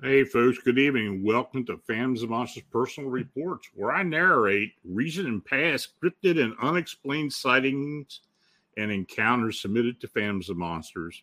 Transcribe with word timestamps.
Hey, 0.00 0.22
folks, 0.22 0.58
good 0.58 0.78
evening. 0.78 1.24
Welcome 1.24 1.66
to 1.66 1.76
Phantoms 1.88 2.22
of 2.22 2.30
Monsters 2.30 2.62
Personal 2.70 3.10
Reports, 3.10 3.68
where 3.74 3.90
I 3.90 4.04
narrate 4.04 4.74
recent 4.84 5.26
and 5.26 5.44
past 5.44 6.00
cryptid 6.00 6.40
and 6.40 6.54
unexplained 6.62 7.32
sightings 7.32 8.20
and 8.76 8.92
encounters 8.92 9.60
submitted 9.60 10.00
to 10.00 10.06
Phantoms 10.06 10.50
of 10.50 10.56
Monsters. 10.56 11.20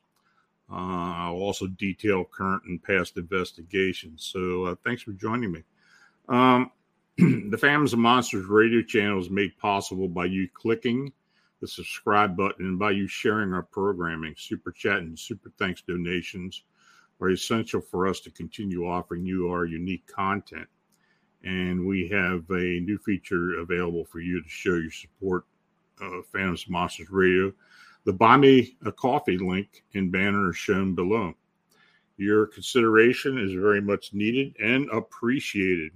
Uh, 0.69 0.75
I'll 0.75 1.35
also 1.35 1.67
detail 1.67 2.25
current 2.25 2.63
and 2.65 2.83
past 2.83 3.15
investigations. 3.15 4.29
So, 4.33 4.65
uh, 4.65 4.75
thanks 4.83 5.03
for 5.03 5.13
joining 5.13 5.53
me. 5.53 5.63
Um, 6.27 6.69
the 7.17 7.57
Phantoms 7.57 7.93
of 7.93 7.99
Monsters 7.99 8.45
radio 8.45 8.81
channel 8.81 9.21
is 9.21 9.29
made 9.29 9.57
possible 9.57 10.09
by 10.09 10.25
you 10.25 10.49
clicking 10.53 11.13
the 11.61 11.67
subscribe 11.69 12.35
button 12.35 12.65
and 12.65 12.77
by 12.77 12.91
you 12.91 13.07
sharing 13.07 13.53
our 13.53 13.63
programming. 13.63 14.35
Super 14.37 14.73
chat 14.73 14.97
and 14.97 15.17
super 15.17 15.49
thanks 15.57 15.81
donations 15.81 16.63
are 17.21 17.29
essential 17.29 17.81
for 17.81 18.07
us 18.07 18.19
to 18.21 18.31
continue 18.31 18.87
offering 18.87 19.25
you 19.25 19.49
our 19.49 19.65
unique 19.65 20.05
content. 20.07 20.67
And 21.43 21.85
we 21.85 22.09
have 22.09 22.49
a 22.49 22.79
new 22.81 22.97
feature 22.97 23.59
available 23.59 24.05
for 24.05 24.19
you 24.19 24.41
to 24.41 24.49
show 24.49 24.75
your 24.75 24.91
support 24.91 25.45
of 26.01 26.25
Phantoms 26.27 26.67
Monsters 26.67 27.09
Radio. 27.09 27.53
The 28.05 28.13
Buy 28.13 28.37
Me 28.37 28.75
a 28.85 28.91
Coffee 28.91 29.37
link 29.37 29.83
and 29.93 30.11
banner 30.11 30.49
are 30.49 30.53
shown 30.53 30.95
below. 30.95 31.33
Your 32.17 32.47
consideration 32.47 33.37
is 33.37 33.53
very 33.53 33.81
much 33.81 34.13
needed 34.13 34.55
and 34.59 34.89
appreciated. 34.89 35.91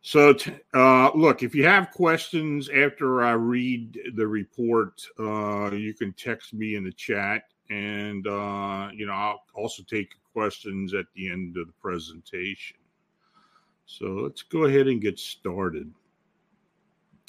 So, 0.00 0.34
uh, 0.74 1.12
look, 1.14 1.44
if 1.44 1.54
you 1.54 1.64
have 1.64 1.92
questions 1.92 2.68
after 2.68 3.22
I 3.22 3.32
read 3.32 3.98
the 4.16 4.26
report, 4.26 5.00
uh, 5.18 5.70
you 5.72 5.94
can 5.94 6.12
text 6.14 6.54
me 6.54 6.74
in 6.74 6.82
the 6.82 6.92
chat 6.92 7.44
and 7.72 8.26
uh, 8.26 8.88
you 8.92 9.06
know 9.06 9.12
I'll 9.12 9.44
also 9.54 9.82
take 9.82 10.10
questions 10.32 10.94
at 10.94 11.06
the 11.14 11.30
end 11.30 11.56
of 11.56 11.66
the 11.66 11.72
presentation. 11.80 12.76
So 13.86 14.06
let's 14.06 14.42
go 14.42 14.64
ahead 14.64 14.88
and 14.88 15.00
get 15.00 15.18
started. 15.18 15.92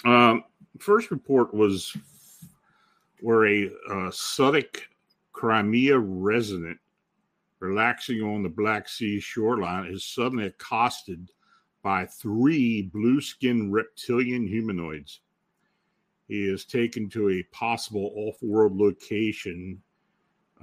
Um, 0.05 0.43
first 0.79 1.11
report 1.11 1.53
was 1.53 1.95
where 3.21 3.47
a 3.47 3.71
uh, 3.89 4.11
Crimea 5.31 5.97
resident 5.97 6.77
relaxing 7.59 8.21
on 8.21 8.43
the 8.43 8.49
Black 8.49 8.87
Sea 8.87 9.19
shoreline 9.19 9.87
is 9.87 10.05
suddenly 10.05 10.45
accosted 10.45 11.29
by 11.81 12.05
three 12.05 12.83
blue 12.83 13.19
skinned 13.19 13.73
reptilian 13.73 14.45
humanoids. 14.47 15.21
He 16.27 16.47
is 16.47 16.65
taken 16.65 17.09
to 17.09 17.29
a 17.29 17.43
possible 17.51 18.11
off 18.15 18.41
world 18.41 18.77
location 18.77 19.81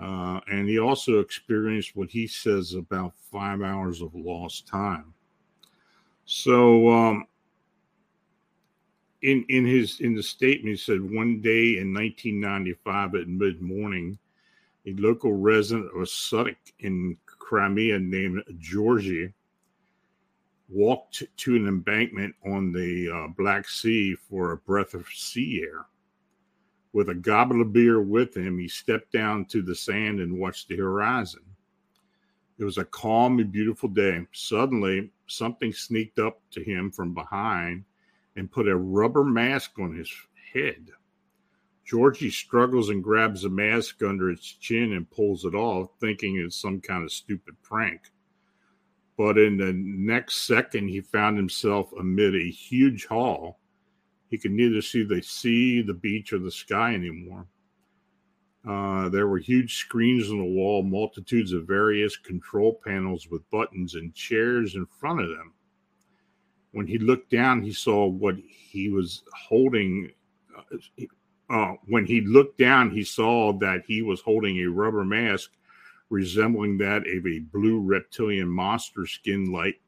uh, 0.01 0.41
and 0.51 0.69
he 0.69 0.79
also 0.79 1.19
experienced 1.19 1.95
what 1.95 2.11
he 2.11 2.27
says 2.27 2.75
about 2.75 3.13
five 3.31 3.61
hours 3.61 4.01
of 4.01 4.15
lost 4.15 4.67
time. 4.67 5.13
So, 6.25 6.89
um, 6.91 7.27
in 9.23 9.45
in 9.51 9.67
his 9.67 10.01
in 10.01 10.15
the 10.15 10.23
statement, 10.23 10.71
he 10.71 10.77
said 10.77 11.03
one 11.03 11.43
day 11.43 11.79
in 11.79 11.93
1995 11.93 13.15
at 13.17 13.29
mid 13.29 13.61
morning, 13.61 14.19
a 14.87 14.95
local 14.95 15.35
resident 15.35 15.87
of 15.87 16.09
Sudak 16.09 16.57
in 16.79 17.17
Crimea 17.27 17.99
named 17.99 18.43
Georgie 18.59 19.33
walked 20.71 21.25
to 21.37 21.57
an 21.57 21.67
embankment 21.67 22.35
on 22.47 22.73
the 22.73 23.11
uh, 23.11 23.29
Black 23.37 23.69
Sea 23.69 24.15
for 24.15 24.53
a 24.53 24.57
breath 24.57 24.95
of 24.95 25.07
sea 25.09 25.63
air. 25.63 25.85
With 26.93 27.09
a 27.09 27.15
goblet 27.15 27.61
of 27.61 27.73
beer 27.73 28.01
with 28.01 28.37
him, 28.37 28.59
he 28.59 28.67
stepped 28.67 29.13
down 29.13 29.45
to 29.47 29.63
the 29.63 29.75
sand 29.75 30.19
and 30.19 30.39
watched 30.39 30.69
the 30.69 30.77
horizon. 30.77 31.43
It 32.59 32.65
was 32.65 32.79
a 32.79 32.85
calm 32.85 33.39
and 33.39 33.53
beautiful 33.53 33.89
day. 33.89 34.27
Suddenly, 34.33 35.13
something 35.27 35.73
sneaked 35.73 36.19
up 36.19 36.41
to 36.51 36.63
him 36.63 36.91
from 36.91 37.15
behind 37.15 37.85
and 38.37 38.51
put 38.51 38.69
a 38.69 38.77
rubber 38.77 39.25
mask 39.25 39.79
on 39.79 39.95
his 39.95 40.13
head. 40.53 40.91
Georgie 41.87 42.31
struggles 42.31 42.89
and 42.89 43.03
grabs 43.03 43.43
the 43.43 43.49
mask 43.49 44.03
under 44.03 44.31
its 44.31 44.47
chin 44.47 44.93
and 44.93 45.11
pulls 45.11 45.45
it 45.45 45.55
off, 45.55 45.91
thinking 46.01 46.37
it's 46.37 46.61
some 46.61 46.81
kind 46.81 47.05
of 47.05 47.13
stupid 47.13 47.55
prank. 47.63 48.01
But 49.17 49.39
in 49.39 49.57
the 49.57 49.73
next 49.73 50.47
second, 50.47 50.89
he 50.89 51.01
found 51.01 51.37
himself 51.37 51.93
amid 51.99 52.35
a 52.35 52.51
huge 52.51 53.07
hall 53.07 53.60
he 54.31 54.39
could 54.39 54.53
neither 54.53 54.81
see 54.81 55.03
the 55.03 55.21
sea, 55.21 55.83
the 55.83 55.95
beach, 55.95 56.33
or 56.33 56.39
the 56.39 56.51
sky 56.51 56.95
anymore. 56.95 57.47
Uh, 58.67 59.09
there 59.09 59.27
were 59.27 59.39
huge 59.39 59.77
screens 59.77 60.31
on 60.31 60.39
the 60.39 60.45
wall, 60.45 60.83
multitudes 60.83 61.53
of 61.53 61.67
various 61.67 62.17
control 62.17 62.79
panels 62.85 63.29
with 63.29 63.49
buttons 63.51 63.95
and 63.95 64.15
chairs 64.15 64.77
in 64.77 64.87
front 64.87 65.21
of 65.21 65.29
them. 65.29 65.53
When 66.73 66.87
he 66.87 66.99
looked 66.99 67.31
down, 67.31 67.63
he 67.63 67.73
saw 67.73 68.07
what 68.07 68.37
he 68.37 68.89
was 68.91 69.25
holding. 69.49 70.13
Uh, 70.57 70.77
uh, 71.49 71.75
when 71.87 72.05
he 72.05 72.21
looked 72.21 72.59
down, 72.59 72.91
he 72.91 73.03
saw 73.03 73.53
that 73.55 73.83
he 73.87 74.03
was 74.03 74.21
holding 74.21 74.59
a 74.59 74.67
rubber 74.67 75.05
mask 75.05 75.51
resembling 76.11 76.77
that 76.79 77.07
of 77.07 77.27
a 77.27 77.39
blue 77.39 77.81
reptilian 77.81 78.49
monster 78.49 79.07
skin 79.07 79.51
like 79.53 79.81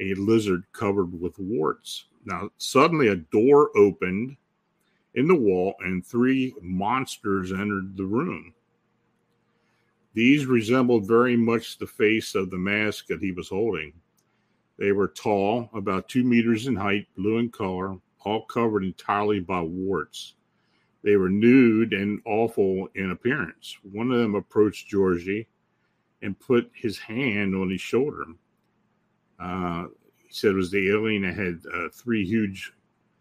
a 0.00 0.14
lizard 0.14 0.64
covered 0.72 1.18
with 1.18 1.38
warts. 1.38 2.06
Now, 2.24 2.50
suddenly 2.58 3.08
a 3.08 3.16
door 3.16 3.76
opened 3.76 4.36
in 5.14 5.26
the 5.26 5.34
wall 5.34 5.74
and 5.80 6.04
three 6.04 6.54
monsters 6.60 7.52
entered 7.52 7.96
the 7.96 8.04
room. 8.04 8.54
These 10.12 10.46
resembled 10.46 11.06
very 11.06 11.36
much 11.36 11.78
the 11.78 11.86
face 11.86 12.34
of 12.34 12.50
the 12.50 12.58
mask 12.58 13.06
that 13.06 13.22
he 13.22 13.32
was 13.32 13.48
holding. 13.48 13.92
They 14.76 14.92
were 14.92 15.08
tall, 15.08 15.70
about 15.74 16.08
two 16.08 16.24
meters 16.24 16.66
in 16.66 16.74
height, 16.74 17.06
blue 17.16 17.38
in 17.38 17.50
color, 17.50 17.96
all 18.24 18.44
covered 18.46 18.84
entirely 18.84 19.40
by 19.40 19.60
warts. 19.60 20.34
They 21.02 21.16
were 21.16 21.30
nude 21.30 21.92
and 21.92 22.20
awful 22.24 22.88
in 22.94 23.10
appearance. 23.10 23.76
One 23.82 24.10
of 24.10 24.18
them 24.18 24.34
approached 24.34 24.88
Georgie 24.88 25.46
and 26.22 26.38
put 26.38 26.70
his 26.74 26.98
hand 26.98 27.54
on 27.54 27.70
his 27.70 27.80
shoulder. 27.80 28.24
Uh, 29.38 29.86
he 30.30 30.36
said 30.36 30.52
it 30.52 30.54
was 30.54 30.70
the 30.70 30.90
alien 30.90 31.22
that 31.22 31.34
had 31.34 31.60
uh, 31.74 31.88
three 31.92 32.24
huge 32.24 32.72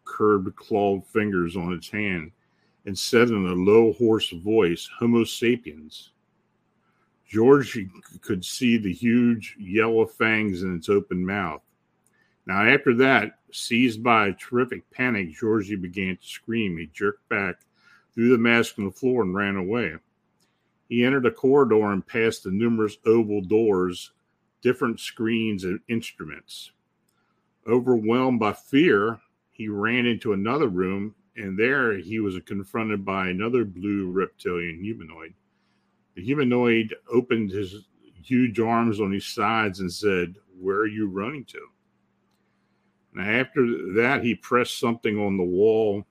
curved 0.05 0.55
clawed 0.55 1.03
fingers 1.07 1.57
on 1.57 1.73
its 1.73 1.89
hand 1.89 2.31
and 2.85 2.95
said 2.97 3.29
in 3.29 3.47
a 3.47 3.53
low, 3.53 3.93
hoarse 3.93 4.29
voice, 4.29 4.87
Homo 4.99 5.23
sapiens. 5.23 6.11
George 7.27 7.79
could 8.21 8.45
see 8.45 8.77
the 8.77 8.93
huge 8.93 9.55
yellow 9.59 10.05
fangs 10.05 10.61
in 10.61 10.75
its 10.75 10.87
open 10.87 11.25
mouth. 11.25 11.63
Now, 12.45 12.63
after 12.63 12.93
that, 12.97 13.39
seized 13.51 14.03
by 14.03 14.27
a 14.27 14.33
terrific 14.33 14.87
panic, 14.91 15.33
Georgie 15.33 15.77
began 15.77 16.15
to 16.15 16.27
scream. 16.27 16.77
He 16.77 16.91
jerked 16.93 17.27
back, 17.27 17.55
threw 18.13 18.29
the 18.29 18.37
mask 18.37 18.77
on 18.77 18.85
the 18.85 18.91
floor, 18.91 19.23
and 19.23 19.33
ran 19.33 19.55
away. 19.55 19.95
He 20.89 21.03
entered 21.03 21.25
a 21.25 21.31
corridor 21.31 21.91
and 21.91 22.05
passed 22.05 22.43
the 22.43 22.51
numerous 22.51 22.97
oval 23.07 23.41
doors, 23.41 24.11
different 24.61 24.99
screens, 24.99 25.63
and 25.63 25.79
instruments. 25.87 26.71
Overwhelmed 27.69 28.39
by 28.39 28.53
fear, 28.53 29.19
he 29.51 29.67
ran 29.67 30.07
into 30.07 30.33
another 30.33 30.67
room, 30.67 31.13
and 31.35 31.57
there 31.57 31.97
he 31.97 32.19
was 32.19 32.39
confronted 32.45 33.05
by 33.05 33.29
another 33.29 33.63
blue 33.63 34.09
reptilian 34.09 34.83
humanoid. 34.83 35.35
The 36.15 36.23
humanoid 36.23 36.95
opened 37.11 37.51
his 37.51 37.85
huge 38.23 38.59
arms 38.59 38.99
on 38.99 39.11
his 39.11 39.27
sides 39.27 39.81
and 39.81 39.91
said, 39.91 40.35
Where 40.59 40.77
are 40.77 40.87
you 40.87 41.07
running 41.07 41.45
to? 41.45 41.67
Now, 43.13 43.23
after 43.23 43.93
that, 43.93 44.23
he 44.23 44.33
pressed 44.33 44.79
something 44.79 45.19
on 45.19 45.37
the 45.37 45.43
wall, 45.43 46.05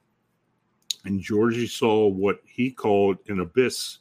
and 1.04 1.20
Georgie 1.20 1.66
saw 1.66 2.06
what 2.06 2.40
he 2.44 2.70
called 2.70 3.18
an 3.28 3.40
abyss, 3.40 3.98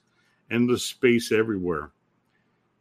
endless 0.52 0.84
space 0.84 1.32
everywhere. 1.32 1.92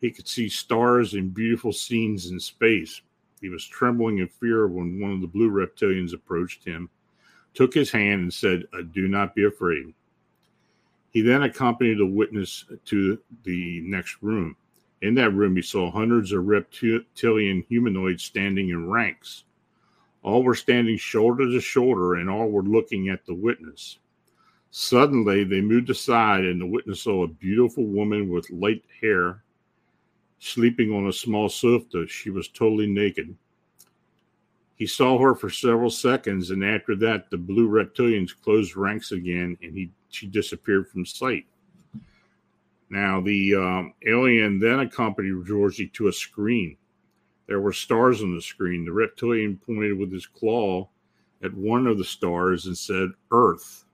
He 0.01 0.11
could 0.11 0.29
see 0.29 0.49
stars 0.49 1.15
and 1.15 1.33
beautiful 1.33 1.73
scenes 1.73 2.31
in 2.31 2.39
space, 2.39 3.01
he 3.41 3.49
was 3.49 3.67
trembling 3.67 4.19
in 4.19 4.29
fear 4.29 4.67
when 4.67 5.01
one 5.01 5.13
of 5.13 5.21
the 5.21 5.27
blue 5.27 5.51
reptilians 5.51 6.15
approached 6.15 6.65
him, 6.65 6.89
took 7.55 7.75
his 7.75 7.91
hand, 7.91 8.23
and 8.23 8.35
said, 8.35 8.65
uh, 8.73 8.83
Do 8.93 9.09
not 9.09 9.35
be 9.35 9.45
afraid. 9.45 9.95
He 11.11 11.23
then 11.23 11.43
accompanied 11.43 11.99
the 11.99 12.07
witness 12.07 12.65
to 12.87 13.19
the 13.45 13.81
next 13.83 14.23
room. 14.23 14.57
In 15.03 15.15
that 15.15 15.35
room, 15.35 15.57
he 15.57 15.63
saw 15.63 15.91
hundreds 15.91 16.33
of 16.33 16.47
reptilian 16.47 17.65
humanoids 17.69 18.25
standing 18.25 18.71
in 18.71 18.89
ranks. 18.89 19.45
All 20.23 20.43
were 20.43 20.55
standing 20.55 20.97
shoulder 20.97 21.45
to 21.47 21.61
shoulder, 21.61 22.15
and 22.15 22.29
all 22.29 22.51
were 22.51 22.63
looking 22.63 23.09
at 23.09 23.25
the 23.27 23.35
witness. 23.35 23.99
Suddenly, 24.71 25.45
they 25.45 25.61
moved 25.61 25.89
aside, 25.89 26.45
and 26.45 26.61
the 26.61 26.67
witness 26.67 27.03
saw 27.03 27.23
a 27.23 27.29
beautiful 27.29 27.85
woman 27.85 28.29
with 28.29 28.51
light 28.51 28.83
hair 29.01 29.43
sleeping 30.39 30.93
on 30.93 31.07
a 31.09 31.13
small 31.13 31.49
sofa. 31.49 32.07
She 32.07 32.31
was 32.31 32.49
totally 32.49 32.87
naked. 32.87 33.35
He 34.77 34.87
saw 34.87 35.19
her 35.19 35.35
for 35.35 35.49
several 35.49 35.91
seconds, 35.91 36.51
and 36.51 36.63
after 36.63 36.95
that, 36.97 37.31
the 37.31 37.39
blue 37.39 37.69
reptilians 37.69 38.39
closed 38.39 38.77
ranks 38.77 39.13
again, 39.13 39.57
and 39.63 39.75
he 39.75 39.91
she 40.11 40.27
disappeared 40.27 40.89
from 40.89 41.05
sight. 41.05 41.47
Now, 42.89 43.21
the 43.21 43.55
um, 43.57 43.95
alien 44.07 44.59
then 44.59 44.81
accompanied 44.81 45.47
Georgie 45.47 45.89
to 45.89 46.09
a 46.09 46.13
screen. 46.13 46.77
There 47.47 47.61
were 47.61 47.73
stars 47.73 48.23
on 48.23 48.35
the 48.35 48.43
screen. 48.43 48.85
The 48.85 48.93
reptilian 48.93 49.57
pointed 49.57 49.99
with 49.99 50.13
his 50.13 50.27
claw 50.27 50.89
at 51.43 51.55
one 51.55 51.87
of 51.87 51.99
the 51.99 52.05
stars 52.05 52.67
and 52.67 52.77
said, 52.77 53.11
Earth. 53.31 53.85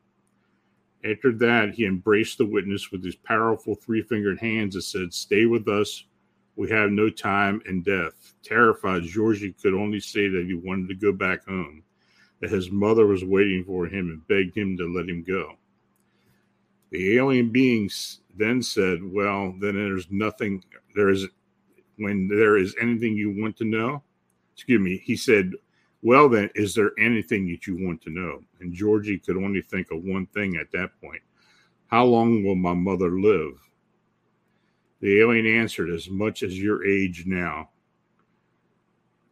After 1.04 1.32
that, 1.32 1.74
he 1.74 1.84
embraced 1.84 2.38
the 2.38 2.46
witness 2.46 2.92
with 2.92 3.04
his 3.04 3.16
powerful 3.16 3.74
three 3.74 4.02
fingered 4.02 4.38
hands 4.38 4.74
and 4.74 4.84
said, 4.84 5.12
Stay 5.12 5.46
with 5.46 5.66
us. 5.68 6.04
We 6.56 6.68
have 6.70 6.90
no 6.90 7.08
time 7.08 7.62
and 7.66 7.84
death. 7.84 8.34
Terrified, 8.42 9.04
Georgie 9.04 9.54
could 9.54 9.74
only 9.74 10.00
say 10.00 10.28
that 10.28 10.44
he 10.46 10.54
wanted 10.54 10.88
to 10.88 10.94
go 10.94 11.12
back 11.12 11.46
home, 11.46 11.82
that 12.40 12.50
his 12.50 12.70
mother 12.70 13.06
was 13.06 13.24
waiting 13.24 13.64
for 13.64 13.86
him 13.86 14.10
and 14.10 14.26
begged 14.28 14.56
him 14.56 14.76
to 14.76 14.92
let 14.92 15.08
him 15.08 15.22
go. 15.22 15.56
The 16.90 17.16
alien 17.16 17.48
beings 17.48 18.20
then 18.36 18.62
said, 18.62 19.02
Well, 19.02 19.54
then 19.58 19.74
there's 19.76 20.10
nothing, 20.10 20.62
there 20.94 21.08
is, 21.08 21.26
when 21.96 22.28
there 22.28 22.58
is 22.58 22.76
anything 22.80 23.16
you 23.16 23.34
want 23.40 23.56
to 23.58 23.64
know, 23.64 24.02
excuse 24.54 24.80
me, 24.80 24.98
he 24.98 25.16
said, 25.16 25.52
Well, 26.02 26.28
then, 26.28 26.50
is 26.54 26.74
there 26.74 26.92
anything 26.98 27.48
that 27.48 27.66
you 27.66 27.82
want 27.82 28.02
to 28.02 28.10
know? 28.10 28.42
And 28.60 28.74
Georgie 28.74 29.18
could 29.18 29.38
only 29.38 29.62
think 29.62 29.90
of 29.90 30.04
one 30.04 30.26
thing 30.26 30.56
at 30.56 30.70
that 30.72 30.90
point 31.00 31.22
How 31.86 32.04
long 32.04 32.44
will 32.44 32.56
my 32.56 32.74
mother 32.74 33.10
live? 33.10 33.58
The 35.02 35.18
alien 35.18 35.46
answered, 35.46 35.90
As 35.90 36.08
much 36.08 36.44
as 36.44 36.58
your 36.58 36.86
age 36.86 37.24
now. 37.26 37.70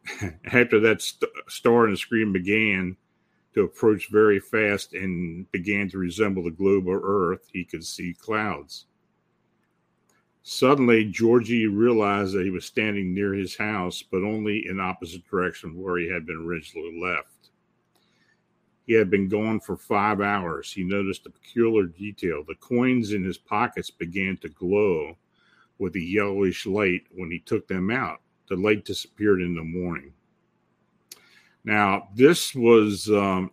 After 0.51 0.81
that 0.81 1.01
st- 1.01 1.31
star 1.47 1.85
and 1.85 1.93
the 1.93 1.97
screen 1.97 2.33
began, 2.33 2.97
to 3.53 3.63
approach 3.63 4.09
very 4.09 4.39
fast 4.39 4.93
and 4.93 5.49
began 5.51 5.89
to 5.89 5.97
resemble 5.97 6.43
the 6.43 6.51
globe 6.51 6.89
of 6.89 7.01
Earth, 7.03 7.47
he 7.51 7.63
could 7.63 7.85
see 7.85 8.13
clouds. 8.13 8.85
Suddenly, 10.43 11.05
Georgie 11.05 11.67
realized 11.67 12.33
that 12.33 12.45
he 12.45 12.51
was 12.51 12.65
standing 12.65 13.13
near 13.13 13.33
his 13.33 13.55
house, 13.55 14.01
but 14.01 14.23
only 14.23 14.67
in 14.67 14.79
opposite 14.79 15.25
direction 15.29 15.77
where 15.77 15.97
he 15.97 16.09
had 16.09 16.25
been 16.25 16.45
originally 16.45 16.99
left. 17.01 17.51
He 18.87 18.93
had 18.93 19.09
been 19.09 19.29
gone 19.29 19.59
for 19.61 19.77
five 19.77 20.19
hours. 20.19 20.73
He 20.73 20.83
noticed 20.83 21.25
a 21.27 21.29
peculiar 21.29 21.85
detail. 21.85 22.43
The 22.45 22.55
coins 22.55 23.13
in 23.13 23.23
his 23.23 23.37
pockets 23.37 23.91
began 23.91 24.35
to 24.37 24.49
glow 24.49 25.17
with 25.81 25.95
a 25.95 25.99
yellowish 25.99 26.67
light 26.67 27.01
when 27.15 27.31
he 27.31 27.39
took 27.39 27.67
them 27.67 27.89
out. 27.89 28.21
The 28.47 28.55
light 28.55 28.85
disappeared 28.85 29.41
in 29.41 29.55
the 29.55 29.63
morning. 29.63 30.13
Now, 31.63 32.09
this 32.15 32.53
was 32.53 33.09
um, 33.09 33.51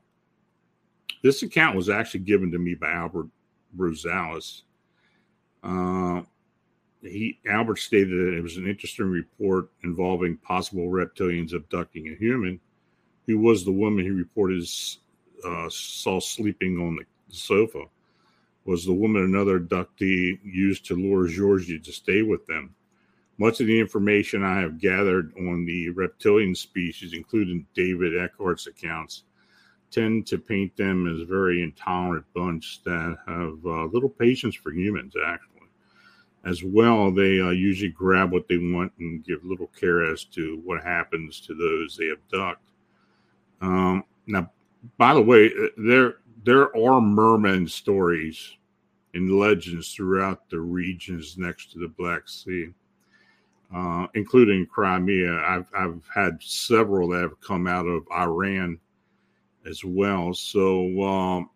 this 1.23 1.43
account 1.43 1.75
was 1.75 1.89
actually 1.89 2.21
given 2.21 2.53
to 2.53 2.59
me 2.59 2.75
by 2.75 2.93
Albert 2.93 3.29
Rosales. 3.77 4.63
Uh, 5.63 6.21
he 7.01 7.39
Albert 7.49 7.79
stated 7.79 8.11
that 8.11 8.37
it 8.37 8.43
was 8.43 8.59
an 8.59 8.69
interesting 8.69 9.07
report 9.07 9.71
involving 9.83 10.37
possible 10.37 10.89
reptilians 10.89 11.55
abducting 11.55 12.09
a 12.09 12.15
human, 12.17 12.61
who 13.27 13.39
was 13.39 13.65
the 13.65 13.73
woman 13.73 14.05
he 14.05 14.11
reported 14.11 14.63
uh, 15.47 15.69
saw 15.71 16.21
sleeping 16.21 16.79
on 16.79 16.97
the 16.97 17.05
sofa. 17.35 17.85
Was 18.69 18.85
the 18.85 18.93
woman 18.93 19.23
another 19.23 19.59
abductee 19.59 20.39
used 20.45 20.85
to 20.85 20.95
lure 20.95 21.27
Georgie 21.27 21.79
to 21.79 21.91
stay 21.91 22.21
with 22.21 22.45
them? 22.45 22.75
Much 23.39 23.61
of 23.61 23.67
the 23.67 23.81
information 23.81 24.45
I 24.45 24.61
have 24.61 24.79
gathered 24.79 25.33
on 25.39 25.65
the 25.65 25.89
reptilian 25.89 26.55
species, 26.55 27.15
including 27.15 27.67
David 27.73 28.13
Eckhart's 28.13 28.67
accounts, 28.67 29.23
tend 29.91 30.27
to 30.27 30.37
paint 30.37 30.77
them 30.77 31.09
as 31.09 31.27
very 31.27 31.63
intolerant 31.63 32.27
bunch 32.35 32.83
that 32.85 33.17
have 33.27 33.57
uh, 33.65 33.87
little 33.87 34.11
patience 34.11 34.55
for 34.55 34.71
humans, 34.71 35.15
actually. 35.27 35.71
As 36.45 36.63
well, 36.63 37.11
they 37.11 37.41
uh, 37.41 37.49
usually 37.49 37.91
grab 37.91 38.33
what 38.33 38.49
they 38.49 38.59
want 38.59 38.93
and 38.99 39.25
give 39.25 39.43
little 39.47 39.71
care 39.81 40.05
as 40.05 40.25
to 40.25 40.61
what 40.63 40.85
happens 40.85 41.41
to 41.41 41.55
those 41.55 41.97
they 41.97 42.11
abduct. 42.11 42.61
Um, 43.63 44.05
now, 44.27 44.51
by 44.99 45.15
the 45.15 45.23
way, 45.23 45.47
uh, 45.47 45.69
there 45.79 46.17
there 46.49 46.75
are 46.77 47.01
merman 47.01 47.69
stories 47.69 48.57
and 49.15 49.39
legends 49.39 49.93
throughout 49.95 50.49
the 50.51 50.59
regions 50.59 51.37
next 51.37 51.73
to 51.73 51.79
the 51.79 51.89
Black 51.89 52.29
Sea 52.29 52.73
uh, 53.75 54.07
including 54.15 54.67
Crimea. 54.67 55.43
I've, 55.45 55.69
I've 55.77 56.03
had 56.15 56.43
several 56.43 57.09
that 57.09 57.23
have 57.23 57.41
come 57.41 57.67
out 57.67 57.87
of 57.87 58.07
Iran 58.13 58.79
as 59.67 59.85
well. 59.85 60.33
So, 60.33 61.03
um, 61.03 61.51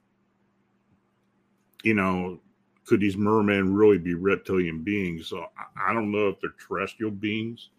you 1.83 1.95
know, 1.95 2.41
could 2.85 3.01
these 3.01 3.17
mermen 3.17 3.75
really 3.75 3.99
be 3.99 4.15
reptilian 4.15 4.83
beings? 4.83 5.29
So 5.29 5.47
I, 5.77 5.93
don't 5.93 6.13
know 6.13 6.29
if 6.29 6.41
they're 6.41 6.51
terrestrial 6.69 7.13
beings 7.13 7.71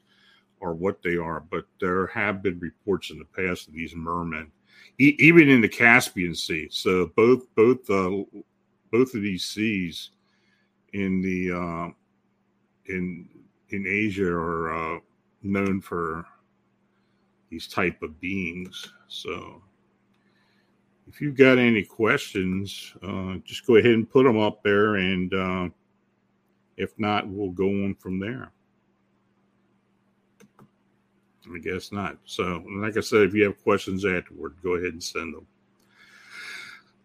or 0.59 0.73
what 0.73 1.03
they 1.03 1.17
are, 1.17 1.41
but 1.41 1.65
there 1.79 2.07
have 2.07 2.41
been 2.41 2.57
reports 2.59 3.11
in 3.11 3.19
the 3.19 3.25
past 3.25 3.67
of 3.67 3.73
these 3.73 3.93
mermen, 3.95 4.51
e- 4.99 5.15
even 5.19 5.49
in 5.49 5.61
the 5.61 5.69
Caspian 5.69 6.35
Sea. 6.35 6.67
So 6.71 7.07
both 7.15 7.53
both 7.55 7.89
uh, 7.89 8.23
both 8.91 9.13
of 9.13 9.21
these 9.21 9.45
seas 9.45 10.11
in 10.93 11.21
the 11.21 11.51
uh, 11.51 11.89
in 12.85 13.27
in 13.69 13.87
Asia 13.87 14.31
are 14.31 14.95
uh, 14.95 14.99
known 15.41 15.81
for 15.81 16.25
these 17.49 17.67
type 17.67 18.01
of 18.01 18.19
beings. 18.19 18.91
So 19.07 19.61
if 21.07 21.21
you've 21.21 21.37
got 21.37 21.57
any 21.57 21.83
questions, 21.83 22.95
uh, 23.03 23.35
just 23.43 23.65
go 23.67 23.75
ahead 23.75 23.91
and 23.91 24.09
put 24.09 24.23
them 24.23 24.39
up 24.39 24.63
there, 24.63 24.95
and 24.95 25.33
uh, 25.33 25.69
if 26.77 26.97
not, 26.97 27.27
we'll 27.27 27.51
go 27.51 27.67
on 27.67 27.95
from 27.95 28.19
there. 28.19 28.51
I 31.53 31.57
guess 31.59 31.91
not. 31.91 32.17
So, 32.25 32.63
like 32.77 32.97
I 32.97 33.01
said, 33.01 33.23
if 33.23 33.33
you 33.33 33.43
have 33.45 33.61
questions 33.63 34.05
afterward, 34.05 34.55
go 34.63 34.75
ahead 34.75 34.93
and 34.93 35.03
send 35.03 35.33
them. 35.33 35.47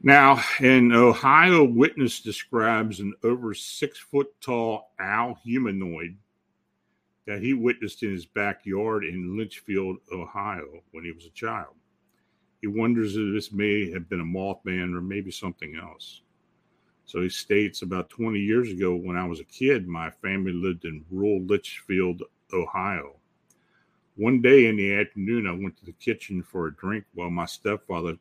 Now, 0.02 0.40
in 0.60 0.92
Ohio, 0.92 1.64
witness 1.64 2.20
describes 2.20 3.00
an 3.00 3.14
over 3.24 3.52
six 3.52 3.98
foot 3.98 4.28
tall 4.40 4.92
owl 5.00 5.38
humanoid 5.42 6.16
that 7.26 7.42
he 7.42 7.52
witnessed 7.52 8.02
in 8.04 8.12
his 8.12 8.24
backyard 8.24 9.04
in 9.04 9.36
Litchfield, 9.36 9.98
Ohio, 10.12 10.82
when 10.92 11.04
he 11.04 11.12
was 11.12 11.26
a 11.26 11.30
child. 11.30 11.74
He 12.60 12.68
wonders 12.68 13.16
if 13.16 13.34
this 13.34 13.52
may 13.52 13.90
have 13.90 14.08
been 14.08 14.20
a 14.20 14.24
Mothman 14.24 14.96
or 14.96 15.00
maybe 15.00 15.30
something 15.30 15.76
else. 15.76 16.22
So 17.04 17.20
he 17.20 17.28
states 17.28 17.82
about 17.82 18.10
20 18.10 18.38
years 18.38 18.70
ago, 18.70 18.94
when 18.94 19.16
I 19.16 19.26
was 19.26 19.40
a 19.40 19.44
kid, 19.44 19.88
my 19.88 20.10
family 20.10 20.52
lived 20.52 20.84
in 20.84 21.04
rural 21.10 21.42
Litchfield, 21.42 22.22
Ohio. 22.52 23.17
One 24.18 24.42
day 24.42 24.66
in 24.66 24.74
the 24.74 24.94
afternoon, 24.94 25.46
I 25.46 25.52
went 25.52 25.76
to 25.76 25.84
the 25.84 25.92
kitchen 25.92 26.42
for 26.42 26.66
a 26.66 26.74
drink 26.74 27.04
while 27.14 27.30
my 27.30 27.46
stepfather 27.46 28.16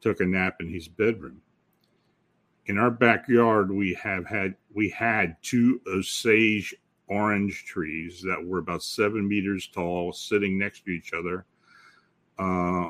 took 0.00 0.20
a 0.20 0.24
nap 0.24 0.56
in 0.60 0.72
his 0.72 0.88
bedroom. 0.88 1.42
In 2.64 2.78
our 2.78 2.90
backyard, 2.90 3.70
we 3.70 3.92
have 3.92 4.24
had 4.24 4.54
we 4.72 4.88
had 4.88 5.36
two 5.42 5.82
osage 5.86 6.74
orange 7.08 7.66
trees 7.66 8.22
that 8.22 8.42
were 8.42 8.58
about 8.58 8.82
seven 8.82 9.28
meters 9.28 9.66
tall, 9.66 10.14
sitting 10.14 10.58
next 10.58 10.86
to 10.86 10.92
each 10.92 11.12
other, 11.12 11.44
uh, 12.38 12.88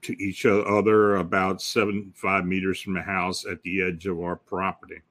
to 0.00 0.22
each 0.22 0.46
other 0.46 1.16
about 1.16 1.60
seven 1.60 2.14
five 2.16 2.46
meters 2.46 2.80
from 2.80 2.94
the 2.94 3.02
house 3.02 3.44
at 3.44 3.60
the 3.60 3.82
edge 3.82 4.06
of 4.06 4.22
our 4.22 4.36
property. 4.36 5.02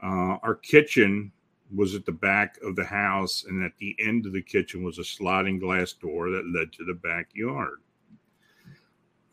Uh, 0.00 0.38
our 0.44 0.54
kitchen 0.54 1.32
was 1.74 1.94
at 1.94 2.06
the 2.06 2.12
back 2.12 2.58
of 2.62 2.76
the 2.76 2.84
house, 2.84 3.44
and 3.48 3.62
at 3.62 3.76
the 3.78 3.96
end 3.98 4.26
of 4.26 4.32
the 4.32 4.42
kitchen 4.42 4.82
was 4.82 4.98
a 4.98 5.04
sliding 5.04 5.58
glass 5.58 5.92
door 5.92 6.30
that 6.30 6.50
led 6.54 6.72
to 6.72 6.84
the 6.84 6.94
backyard. 6.94 7.78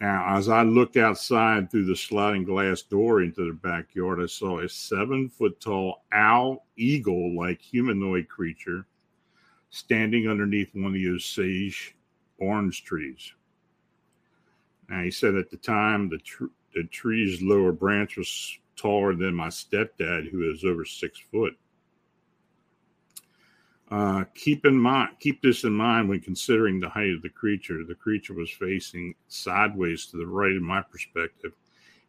Now, 0.02 0.36
as 0.36 0.50
I 0.50 0.64
looked 0.64 0.98
outside 0.98 1.72
through 1.72 1.86
the 1.86 1.96
sliding 1.96 2.44
glass 2.44 2.82
door 2.82 3.22
into 3.22 3.46
the 3.46 3.54
backyard, 3.54 4.22
I 4.22 4.26
saw 4.26 4.60
a 4.60 4.68
seven 4.68 5.30
foot 5.30 5.60
tall 5.62 6.04
owl 6.12 6.66
eagle 6.76 7.36
like 7.36 7.62
humanoid 7.62 8.28
creature 8.28 8.86
standing 9.70 10.30
underneath 10.30 10.70
one 10.74 10.96
of 10.96 11.02
those 11.02 11.26
sage 11.26 11.96
orange 12.38 12.84
trees. 12.84 13.34
Now, 14.90 15.02
he 15.02 15.12
said 15.12 15.36
at 15.36 15.50
the 15.50 15.58
time 15.58 16.10
the, 16.10 16.18
tr- 16.18 16.46
the 16.74 16.84
tree's 16.84 17.42
lower 17.42 17.72
branch 17.72 18.18
was 18.18 18.60
taller 18.76 19.16
than 19.16 19.34
my 19.34 19.48
stepdad, 19.48 20.30
who 20.30 20.52
is 20.52 20.64
over 20.66 20.86
six 20.86 21.20
foot. 21.32 21.58
Uh, 23.92 24.24
keep 24.34 24.66
in 24.66 24.78
mind, 24.78 25.10
keep 25.20 25.42
this 25.42 25.64
in 25.64 25.74
mind 25.74 26.10
when 26.10 26.20
considering 26.20 26.80
the 26.80 26.90
height 26.90 27.12
of 27.12 27.22
the 27.22 27.30
creature. 27.30 27.84
The 27.84 27.96
creature 27.96 28.34
was 28.34 28.50
facing 28.50 29.14
sideways 29.28 30.08
to 30.08 30.18
the 30.18 30.26
right 30.26 30.52
in 30.52 30.64
my 30.64 30.82
perspective, 30.82 31.54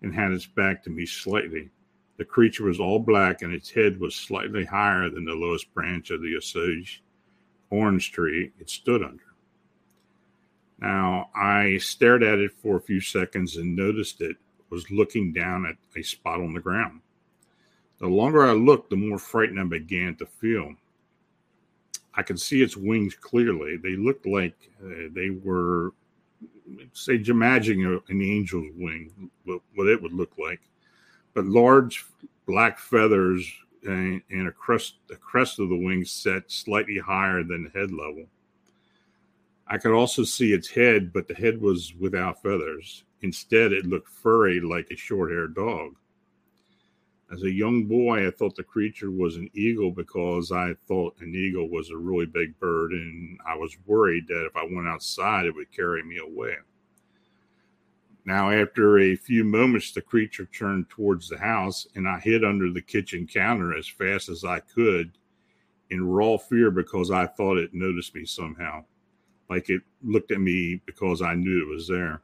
and 0.02 0.14
had 0.14 0.32
its 0.32 0.46
back 0.46 0.82
to 0.84 0.90
me 0.90 1.04
slightly. 1.04 1.70
The 2.16 2.24
creature 2.24 2.64
was 2.64 2.80
all 2.80 2.98
black, 2.98 3.42
and 3.42 3.52
its 3.52 3.70
head 3.70 4.00
was 4.00 4.14
slightly 4.14 4.64
higher 4.64 5.10
than 5.10 5.26
the 5.26 5.34
lowest 5.34 5.72
branch 5.74 6.10
of 6.10 6.22
the 6.22 6.36
osage 6.36 7.02
orange 7.70 8.12
tree 8.12 8.52
it 8.58 8.70
stood 8.70 9.02
under. 9.02 9.24
Now, 10.78 11.30
I 11.34 11.78
stared 11.78 12.22
at 12.22 12.38
it 12.38 12.52
for 12.52 12.76
a 12.76 12.82
few 12.82 13.00
seconds 13.00 13.56
and 13.56 13.74
noticed 13.74 14.20
it 14.20 14.36
was 14.70 14.90
looking 14.90 15.32
down 15.32 15.66
at 15.66 15.76
a 15.98 16.02
spot 16.02 16.40
on 16.40 16.52
the 16.52 16.60
ground. 16.60 17.00
The 17.98 18.08
longer 18.08 18.46
I 18.46 18.52
looked, 18.52 18.90
the 18.90 18.96
more 18.96 19.18
frightened 19.18 19.58
I 19.58 19.64
began 19.64 20.16
to 20.16 20.26
feel. 20.26 20.74
I 22.16 22.22
could 22.22 22.40
see 22.40 22.62
its 22.62 22.76
wings 22.76 23.14
clearly. 23.14 23.76
They 23.76 23.96
looked 23.96 24.26
like 24.26 24.56
uh, 24.82 25.08
they 25.12 25.30
were, 25.30 25.92
say, 26.92 27.22
imagining 27.26 27.84
an 28.08 28.22
angel's 28.22 28.72
wing, 28.76 29.30
what 29.44 29.86
it 29.86 30.00
would 30.00 30.14
look 30.14 30.32
like, 30.38 30.60
but 31.34 31.44
large 31.44 32.06
black 32.46 32.78
feathers 32.78 33.46
and, 33.84 34.22
and 34.30 34.48
a 34.48 34.52
crest, 34.52 34.94
the 35.08 35.16
crest 35.16 35.58
of 35.58 35.68
the 35.68 35.76
wings 35.76 36.10
set 36.10 36.50
slightly 36.50 36.98
higher 36.98 37.42
than 37.42 37.70
head 37.74 37.92
level. 37.92 38.24
I 39.68 39.78
could 39.78 39.92
also 39.92 40.22
see 40.24 40.52
its 40.52 40.68
head, 40.68 41.12
but 41.12 41.28
the 41.28 41.34
head 41.34 41.60
was 41.60 41.92
without 41.98 42.40
feathers. 42.40 43.04
Instead, 43.22 43.72
it 43.72 43.84
looked 43.84 44.08
furry 44.08 44.60
like 44.60 44.88
a 44.90 44.96
short 44.96 45.30
haired 45.30 45.54
dog. 45.54 45.96
As 47.32 47.42
a 47.42 47.50
young 47.50 47.84
boy, 47.84 48.26
I 48.26 48.30
thought 48.30 48.54
the 48.54 48.62
creature 48.62 49.10
was 49.10 49.36
an 49.36 49.50
eagle 49.52 49.90
because 49.90 50.52
I 50.52 50.74
thought 50.86 51.16
an 51.20 51.34
eagle 51.34 51.68
was 51.68 51.90
a 51.90 51.96
really 51.96 52.26
big 52.26 52.58
bird, 52.60 52.92
and 52.92 53.38
I 53.46 53.56
was 53.56 53.76
worried 53.86 54.28
that 54.28 54.46
if 54.46 54.56
I 54.56 54.62
went 54.62 54.86
outside, 54.86 55.46
it 55.46 55.54
would 55.54 55.72
carry 55.72 56.04
me 56.04 56.18
away. 56.18 56.54
Now, 58.24 58.50
after 58.50 58.98
a 58.98 59.16
few 59.16 59.44
moments, 59.44 59.92
the 59.92 60.02
creature 60.02 60.46
turned 60.46 60.88
towards 60.88 61.28
the 61.28 61.38
house, 61.38 61.86
and 61.94 62.08
I 62.08 62.20
hid 62.20 62.44
under 62.44 62.72
the 62.72 62.82
kitchen 62.82 63.26
counter 63.26 63.76
as 63.76 63.88
fast 63.88 64.28
as 64.28 64.44
I 64.44 64.60
could 64.60 65.18
in 65.90 66.06
raw 66.06 66.36
fear 66.36 66.70
because 66.70 67.10
I 67.10 67.26
thought 67.26 67.58
it 67.58 67.74
noticed 67.74 68.14
me 68.14 68.24
somehow 68.24 68.84
like 69.48 69.70
it 69.70 69.82
looked 70.02 70.32
at 70.32 70.40
me 70.40 70.80
because 70.86 71.22
I 71.22 71.34
knew 71.34 71.62
it 71.62 71.72
was 71.72 71.88
there. 71.88 72.22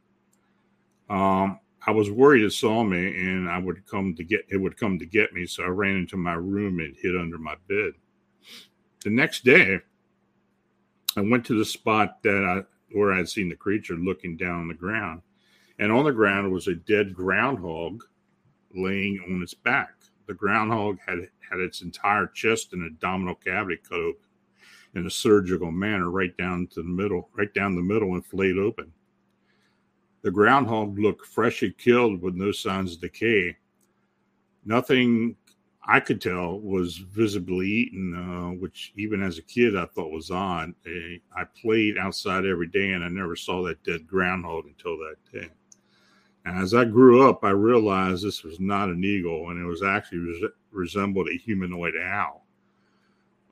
Um, 1.09 1.61
I 1.86 1.90
was 1.90 2.10
worried 2.10 2.44
it 2.44 2.52
saw 2.52 2.84
me 2.84 3.08
and 3.08 3.48
I 3.48 3.58
would 3.58 3.84
come 3.86 4.14
to 4.14 4.24
get 4.24 4.46
it 4.48 4.56
would 4.56 4.76
come 4.76 4.98
to 4.98 5.06
get 5.06 5.32
me. 5.32 5.46
So 5.46 5.64
I 5.64 5.68
ran 5.68 5.96
into 5.96 6.16
my 6.16 6.34
room 6.34 6.78
and 6.78 6.96
hid 6.96 7.16
under 7.16 7.38
my 7.38 7.56
bed. 7.68 7.92
The 9.02 9.10
next 9.10 9.44
day, 9.44 9.80
I 11.16 11.20
went 11.20 11.44
to 11.46 11.58
the 11.58 11.64
spot 11.64 12.22
that 12.22 12.44
I 12.44 12.62
where 12.96 13.12
I 13.12 13.18
had 13.18 13.28
seen 13.28 13.48
the 13.48 13.56
creature 13.56 13.94
looking 13.94 14.36
down 14.36 14.60
on 14.60 14.68
the 14.68 14.74
ground. 14.74 15.22
And 15.78 15.90
on 15.90 16.04
the 16.04 16.12
ground 16.12 16.52
was 16.52 16.68
a 16.68 16.74
dead 16.74 17.14
groundhog 17.14 18.04
laying 18.74 19.20
on 19.26 19.42
its 19.42 19.54
back. 19.54 19.94
The 20.26 20.34
groundhog 20.34 20.98
had 21.04 21.28
had 21.50 21.60
its 21.60 21.82
entire 21.82 22.26
chest 22.26 22.72
and 22.72 22.86
abdominal 22.86 23.34
cavity 23.34 23.78
cut 23.88 23.98
open 23.98 24.28
in 24.94 25.06
a 25.06 25.10
surgical 25.10 25.72
manner 25.72 26.10
right 26.10 26.36
down 26.36 26.68
to 26.68 26.82
the 26.82 26.88
middle, 26.88 27.28
right 27.34 27.52
down 27.52 27.74
the 27.74 27.82
middle 27.82 28.14
and 28.14 28.24
flayed 28.24 28.58
open. 28.58 28.92
The 30.22 30.30
groundhog 30.30 30.98
looked 30.98 31.26
freshly 31.26 31.72
killed 31.72 32.22
with 32.22 32.34
no 32.34 32.52
signs 32.52 32.94
of 32.94 33.00
decay. 33.00 33.56
Nothing 34.64 35.36
I 35.84 35.98
could 35.98 36.20
tell 36.20 36.60
was 36.60 36.98
visibly 36.98 37.68
eaten, 37.68 38.14
uh, 38.14 38.52
which 38.52 38.92
even 38.96 39.20
as 39.20 39.38
a 39.38 39.42
kid 39.42 39.76
I 39.76 39.86
thought 39.86 40.12
was 40.12 40.30
odd. 40.30 40.74
I 40.86 41.44
played 41.60 41.98
outside 41.98 42.46
every 42.46 42.68
day 42.68 42.92
and 42.92 43.04
I 43.04 43.08
never 43.08 43.34
saw 43.34 43.64
that 43.64 43.82
dead 43.82 44.06
groundhog 44.06 44.66
until 44.66 44.96
that 44.98 45.16
day. 45.32 45.48
And 46.44 46.58
as 46.58 46.72
I 46.72 46.84
grew 46.84 47.28
up, 47.28 47.44
I 47.44 47.50
realized 47.50 48.24
this 48.24 48.44
was 48.44 48.60
not 48.60 48.88
an 48.88 49.02
eagle 49.04 49.50
and 49.50 49.60
it 49.60 49.66
was 49.66 49.82
actually 49.82 50.18
res- 50.18 50.50
resembled 50.70 51.28
a 51.28 51.36
humanoid 51.36 51.94
owl. 51.96 52.46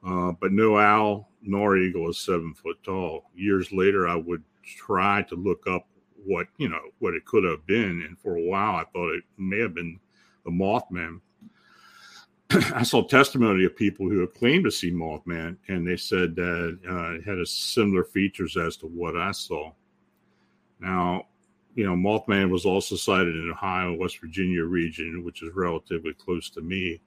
Uh, 0.06 0.32
but 0.40 0.52
no 0.52 0.78
owl 0.78 1.28
nor 1.42 1.76
eagle 1.76 2.08
is 2.08 2.18
seven 2.18 2.54
foot 2.54 2.78
tall. 2.84 3.24
Years 3.34 3.72
later, 3.72 4.08
I 4.08 4.14
would 4.14 4.42
try 4.62 5.22
to 5.22 5.34
look 5.34 5.66
up 5.66 5.86
what 6.24 6.46
you 6.58 6.68
know 6.68 6.80
what 6.98 7.14
it 7.14 7.24
could 7.24 7.44
have 7.44 7.66
been, 7.66 8.02
and 8.06 8.18
for 8.18 8.36
a 8.36 8.42
while, 8.42 8.76
I 8.76 8.84
thought 8.92 9.14
it 9.14 9.24
may 9.38 9.60
have 9.60 9.74
been 9.74 9.98
the 10.44 10.50
Mothman. 10.50 11.20
I 12.74 12.82
saw 12.82 13.06
testimony 13.06 13.64
of 13.64 13.76
people 13.76 14.08
who 14.08 14.20
have 14.20 14.34
claimed 14.34 14.64
to 14.64 14.70
see 14.70 14.90
Mothman, 14.90 15.56
and 15.68 15.86
they 15.86 15.96
said 15.96 16.34
that 16.36 16.78
uh, 16.88 17.14
it 17.14 17.24
had 17.24 17.38
a 17.38 17.46
similar 17.46 18.04
features 18.04 18.56
as 18.56 18.76
to 18.78 18.86
what 18.86 19.16
I 19.16 19.30
saw. 19.30 19.72
Now, 20.80 21.26
you 21.74 21.84
know, 21.84 21.94
Mothman 21.94 22.50
was 22.50 22.66
also 22.66 22.96
sighted 22.96 23.36
in 23.36 23.50
Ohio, 23.50 23.94
West 23.94 24.20
Virginia 24.20 24.64
region, 24.64 25.24
which 25.24 25.42
is 25.42 25.54
relatively 25.54 26.14
close 26.14 26.50
to 26.50 26.60
me, 26.60 27.00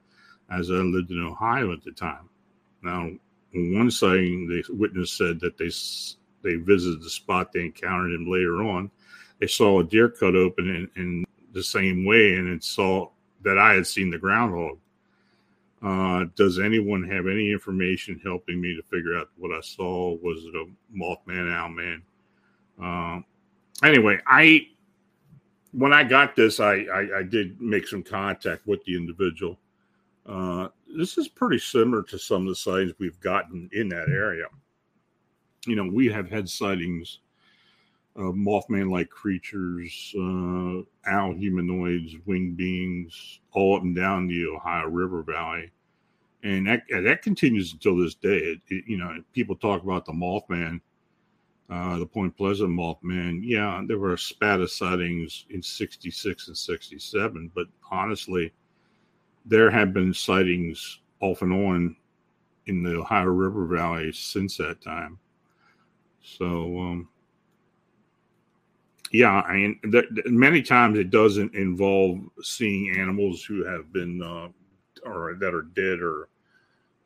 as 0.50 0.70
I 0.70 0.74
lived 0.74 1.10
in 1.10 1.22
Ohio 1.22 1.72
at 1.72 1.82
the 1.84 1.92
time. 1.92 2.28
Now, 2.82 3.10
one 3.52 3.90
sighting, 3.90 4.48
the 4.48 4.64
witness 4.74 5.12
said 5.12 5.40
that 5.40 5.58
they 5.58 5.70
they 6.42 6.56
visited 6.56 7.02
the 7.02 7.10
spot, 7.10 7.52
they 7.52 7.60
encountered 7.60 8.12
him 8.12 8.30
later 8.30 8.62
on. 8.62 8.90
They 9.44 9.48
saw 9.48 9.80
a 9.80 9.84
deer 9.84 10.08
cut 10.08 10.34
open 10.34 10.70
in, 10.70 10.90
in 10.96 11.24
the 11.52 11.62
same 11.62 12.06
way, 12.06 12.36
and 12.36 12.48
it 12.48 12.64
saw 12.64 13.10
that 13.42 13.58
I 13.58 13.74
had 13.74 13.86
seen 13.86 14.08
the 14.08 14.16
groundhog. 14.16 14.78
Uh, 15.82 16.24
does 16.34 16.58
anyone 16.58 17.02
have 17.10 17.26
any 17.26 17.52
information 17.52 18.18
helping 18.24 18.58
me 18.58 18.74
to 18.74 18.82
figure 18.84 19.18
out 19.18 19.28
what 19.36 19.54
I 19.54 19.60
saw? 19.60 20.16
Was 20.22 20.46
it 20.46 20.54
a 20.54 20.64
Mothman, 20.96 21.52
Owlman? 21.52 22.00
Uh, 22.82 23.20
anyway, 23.86 24.18
I 24.26 24.66
when 25.72 25.92
I 25.92 26.04
got 26.04 26.34
this, 26.34 26.58
I, 26.58 26.76
I, 26.84 27.18
I 27.18 27.22
did 27.22 27.60
make 27.60 27.86
some 27.86 28.02
contact 28.02 28.66
with 28.66 28.82
the 28.86 28.96
individual. 28.96 29.58
Uh, 30.24 30.68
this 30.96 31.18
is 31.18 31.28
pretty 31.28 31.58
similar 31.58 32.02
to 32.04 32.18
some 32.18 32.44
of 32.44 32.48
the 32.48 32.56
sightings 32.56 32.94
we've 32.98 33.20
gotten 33.20 33.68
in 33.72 33.90
that 33.90 34.08
area. 34.08 34.46
You 35.66 35.76
know, 35.76 35.84
we 35.92 36.08
have 36.08 36.30
had 36.30 36.48
sightings 36.48 37.18
of 38.16 38.34
Mothman 38.34 38.90
like 38.90 39.10
creatures, 39.10 40.14
uh, 40.16 40.82
owl 41.10 41.34
humanoids, 41.34 42.14
winged 42.26 42.56
beings, 42.56 43.40
all 43.52 43.76
up 43.76 43.82
and 43.82 43.94
down 43.94 44.28
the 44.28 44.46
Ohio 44.46 44.86
River 44.86 45.22
Valley. 45.22 45.72
And 46.44 46.66
that, 46.66 46.82
that 46.90 47.22
continues 47.22 47.72
until 47.72 47.96
this 47.96 48.14
day. 48.14 48.36
It, 48.36 48.60
it, 48.68 48.84
you 48.86 48.98
know, 48.98 49.22
people 49.32 49.56
talk 49.56 49.82
about 49.82 50.04
the 50.04 50.12
Mothman, 50.12 50.80
uh, 51.70 51.98
the 51.98 52.06
Point 52.06 52.36
Pleasant 52.36 52.70
Mothman. 52.70 53.40
Yeah, 53.42 53.82
there 53.86 53.98
were 53.98 54.12
a 54.12 54.18
spat 54.18 54.60
of 54.60 54.70
sightings 54.70 55.46
in 55.50 55.62
66 55.62 56.48
and 56.48 56.56
67, 56.56 57.50
but 57.54 57.66
honestly, 57.90 58.52
there 59.46 59.70
have 59.70 59.92
been 59.92 60.14
sightings 60.14 61.00
off 61.20 61.42
and 61.42 61.52
on 61.52 61.96
in 62.66 62.82
the 62.82 62.96
Ohio 62.96 63.24
River 63.24 63.66
Valley 63.66 64.12
since 64.12 64.56
that 64.58 64.80
time. 64.80 65.18
So, 66.22 66.78
um, 66.78 67.08
yeah, 69.12 69.40
I 69.40 69.54
mean, 69.54 69.80
th- 69.90 70.08
th- 70.14 70.26
many 70.26 70.62
times 70.62 70.98
it 70.98 71.10
doesn't 71.10 71.54
involve 71.54 72.20
seeing 72.42 72.96
animals 72.98 73.44
who 73.44 73.64
have 73.64 73.92
been 73.92 74.22
uh, 74.22 74.48
or 75.08 75.34
that 75.40 75.54
are 75.54 75.62
dead, 75.62 76.00
or 76.00 76.28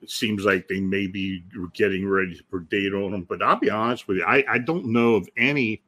it 0.01 0.11
seems 0.11 0.45
like 0.45 0.69
they 0.69 0.81
may 0.81 1.07
be 1.07 1.45
getting 1.75 2.09
ready 2.09 2.37
to 2.37 2.45
predate 2.45 2.95
on 2.95 3.13
them. 3.13 3.25
But 3.25 3.43
I'll 3.43 3.59
be 3.59 3.71
honest 3.71 4.09
with 4.09 4.19
you, 4.19 4.25
I, 4.25 4.45
I 4.49 4.59
don't 4.59 4.87
know 4.87 5.15
of 5.15 5.29
any 5.37 5.83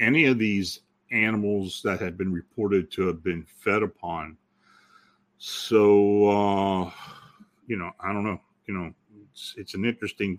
any 0.00 0.26
of 0.26 0.38
these 0.38 0.80
animals 1.10 1.80
that 1.84 2.00
have 2.00 2.16
been 2.16 2.32
reported 2.32 2.90
to 2.92 3.06
have 3.06 3.24
been 3.24 3.44
fed 3.62 3.82
upon 3.82 4.36
so, 5.38 6.28
uh, 6.28 6.90
you 7.68 7.76
know, 7.76 7.92
I 8.00 8.12
don't 8.12 8.24
know. 8.24 8.40
You 8.66 8.74
know, 8.74 8.94
it's, 9.32 9.54
it's 9.56 9.74
an 9.74 9.84
interesting 9.84 10.38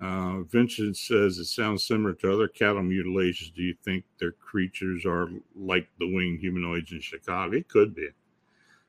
Uh, 0.00 0.40
Vincent 0.42 0.96
says 0.96 1.38
it 1.38 1.44
sounds 1.44 1.86
similar 1.86 2.14
to 2.14 2.32
other 2.32 2.48
cattle 2.48 2.82
mutilations. 2.82 3.50
Do 3.50 3.62
you 3.62 3.74
think 3.84 4.04
their 4.18 4.32
creatures 4.32 5.04
are 5.04 5.28
like 5.54 5.88
the 5.98 6.12
winged 6.12 6.40
humanoids 6.40 6.92
in 6.92 7.00
Chicago? 7.00 7.56
It 7.56 7.68
could 7.68 7.94
be. 7.94 8.08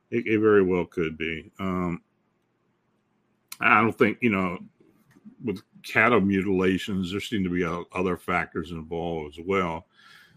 It, 0.09 0.27
it 0.27 0.39
very 0.39 0.63
well 0.63 0.85
could 0.85 1.17
be. 1.17 1.51
Um, 1.59 2.01
I 3.59 3.81
don't 3.81 3.97
think 3.97 4.19
you 4.21 4.29
know 4.29 4.59
with 5.43 5.61
cattle 5.83 6.21
mutilations. 6.21 7.11
There 7.11 7.19
seem 7.19 7.43
to 7.43 7.49
be 7.49 7.85
other 7.93 8.17
factors 8.17 8.71
involved 8.71 9.37
as 9.37 9.45
well. 9.45 9.87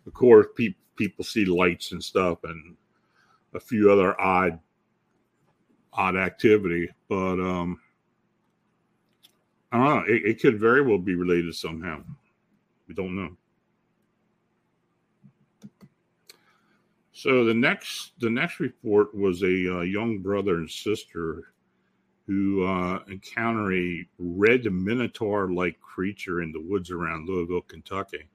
Of 0.07 0.12
course, 0.12 0.47
people 0.57 0.81
people 0.97 1.25
see 1.25 1.45
lights 1.45 1.93
and 1.93 2.02
stuff 2.02 2.38
and 2.45 2.76
a 3.54 3.61
few 3.61 3.90
other 3.90 4.21
odd 4.21 4.59
odd 5.93 6.16
activity 6.16 6.88
but 7.09 7.38
um 7.40 7.81
i 9.75 9.76
don't 9.76 9.88
know 9.88 10.14
it, 10.14 10.25
it 10.25 10.40
could 10.40 10.59
very 10.59 10.81
well 10.81 10.99
be 10.99 11.14
related 11.14 11.54
somehow 11.54 12.00
we 12.88 12.95
don't 12.95 13.14
know 13.14 13.37
So 17.16 17.45
the 17.45 17.54
next 17.54 18.12
the 18.19 18.28
next 18.28 18.59
report 18.59 19.14
was 19.14 19.43
a 19.43 19.78
uh, 19.78 19.81
young 19.83 20.19
brother 20.19 20.57
and 20.57 20.69
sister 20.69 21.54
who 22.26 22.66
uh, 22.66 22.99
encounter 23.09 23.73
a 23.73 24.04
red 24.19 24.64
minotaur-like 24.64 25.81
creature 25.81 26.43
in 26.43 26.50
the 26.50 26.61
woods 26.61 26.90
around 26.90 27.28
Louisville, 27.28 27.61
Kentucky. 27.62 28.28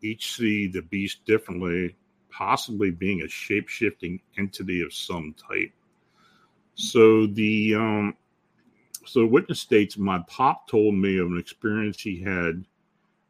Each 0.00 0.36
see 0.36 0.68
the 0.68 0.82
beast 0.82 1.24
differently, 1.24 1.96
possibly 2.30 2.92
being 2.92 3.22
a 3.22 3.28
shape-shifting 3.28 4.20
entity 4.38 4.80
of 4.80 4.94
some 4.94 5.34
type. 5.34 5.72
So 6.74 7.26
the 7.26 7.74
um, 7.74 8.16
so 9.08 9.20
the 9.20 9.26
witness 9.26 9.60
states 9.60 9.96
my 9.96 10.22
pop 10.28 10.68
told 10.68 10.94
me 10.94 11.18
of 11.18 11.28
an 11.28 11.38
experience 11.38 12.00
he 12.00 12.20
had 12.20 12.64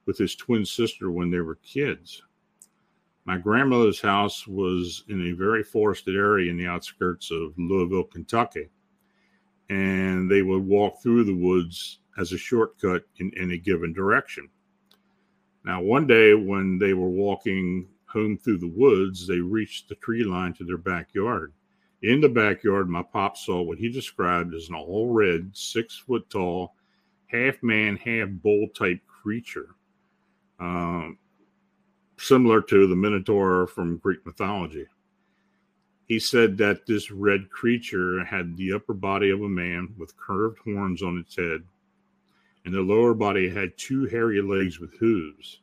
with 0.07 0.19
his 0.19 0.35
twin 0.35 0.65
sister 0.65 1.11
when 1.11 1.31
they 1.31 1.41
were 1.41 1.57
kids. 1.57 2.23
My 3.25 3.37
grandmother's 3.37 4.01
house 4.01 4.47
was 4.47 5.05
in 5.09 5.29
a 5.29 5.37
very 5.37 5.63
forested 5.63 6.17
area 6.17 6.51
in 6.51 6.57
the 6.57 6.67
outskirts 6.67 7.31
of 7.31 7.53
Louisville, 7.59 8.05
Kentucky 8.05 8.71
and 9.69 10.31
they 10.31 10.43
would 10.43 10.67
walk 10.67 11.03
through 11.03 11.25
the 11.25 11.35
woods 11.35 12.01
as 12.17 12.33
a 12.33 12.39
shortcut 12.39 13.05
in 13.19 13.31
any 13.39 13.59
given 13.59 13.93
direction. 13.93 14.49
Now, 15.65 15.83
one 15.83 16.07
day 16.07 16.35
when 16.35 16.79
they 16.79 16.95
were 16.95 17.11
walking 17.11 17.87
home 18.07 18.39
through 18.39 18.59
the 18.59 18.73
woods, 18.75 19.27
they 19.27 19.39
reached 19.39 19.89
the 19.89 19.95
tree 19.97 20.25
line 20.25 20.55
to 20.55 20.65
their 20.65 20.79
backyard. 20.79 21.53
In 22.03 22.21
the 22.21 22.29
backyard, 22.29 22.89
my 22.89 23.03
pop 23.03 23.37
saw 23.37 23.61
what 23.61 23.79
he 23.79 23.89
described 23.89 24.55
as 24.55 24.69
an 24.69 24.77
all 24.77 25.13
red, 25.13 25.51
six 25.53 25.97
foot 25.97 26.31
tall, 26.31 26.75
half 27.27 27.61
man, 27.63 27.97
half 27.97 28.29
bull 28.31 28.69
type 28.69 29.01
creature, 29.07 29.75
um, 30.61 31.19
similar 32.17 32.63
to 32.63 32.87
the 32.87 32.95
Minotaur 32.95 33.67
from 33.67 33.99
Greek 33.99 34.25
mythology. 34.25 34.87
He 36.07 36.21
said 36.21 36.57
that 36.59 36.87
this 36.87 37.11
red 37.11 37.51
creature 37.51 38.25
had 38.25 38.57
the 38.57 38.73
upper 38.73 38.95
body 38.95 39.31
of 39.31 39.43
a 39.43 39.49
man 39.49 39.93
with 39.99 40.17
curved 40.17 40.59
horns 40.65 41.03
on 41.03 41.19
its 41.19 41.37
head, 41.37 41.65
and 42.65 42.73
the 42.73 42.81
lower 42.81 43.13
body 43.13 43.51
had 43.51 43.77
two 43.77 44.07
hairy 44.07 44.41
legs 44.41 44.79
with 44.79 44.97
hooves. 44.99 45.61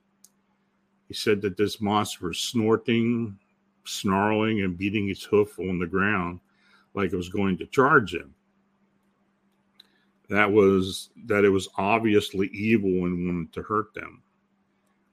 He 1.07 1.13
said 1.13 1.41
that 1.41 1.55
this 1.55 1.79
monster 1.79 2.27
was 2.27 2.39
snorting, 2.39 3.39
snarling, 3.85 4.61
and 4.61 4.77
beating 4.77 5.09
its 5.09 5.23
hoof 5.23 5.59
on 5.59 5.79
the 5.79 5.87
ground 5.87 6.39
like 6.93 7.11
it 7.13 7.17
was 7.17 7.29
going 7.29 7.57
to 7.57 7.65
charge 7.67 8.13
him. 8.13 8.33
That 10.29 10.51
was 10.51 11.09
that 11.25 11.45
it 11.45 11.49
was 11.49 11.69
obviously 11.77 12.47
evil 12.47 13.05
and 13.05 13.27
wanted 13.27 13.53
to 13.53 13.61
hurt 13.61 13.93
them. 13.93 14.23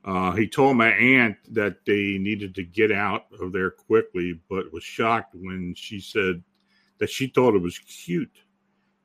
Uh, 0.05 0.33
he 0.33 0.49
told 0.49 0.77
my 0.77 0.89
aunt 0.89 1.37
that 1.55 1.85
they 1.85 2.19
needed 2.19 2.55
to 2.55 2.65
get 2.65 2.91
out 2.91 3.27
of 3.41 3.53
there 3.53 3.71
quickly, 3.71 4.41
but 4.49 4.73
was 4.73 4.83
shocked 4.83 5.35
when 5.35 5.75
she 5.77 6.01
said 6.01 6.43
that 6.99 7.11
she 7.11 7.29
thought 7.29 7.55
it 7.55 7.63
was 7.63 7.79
cute 7.79 8.43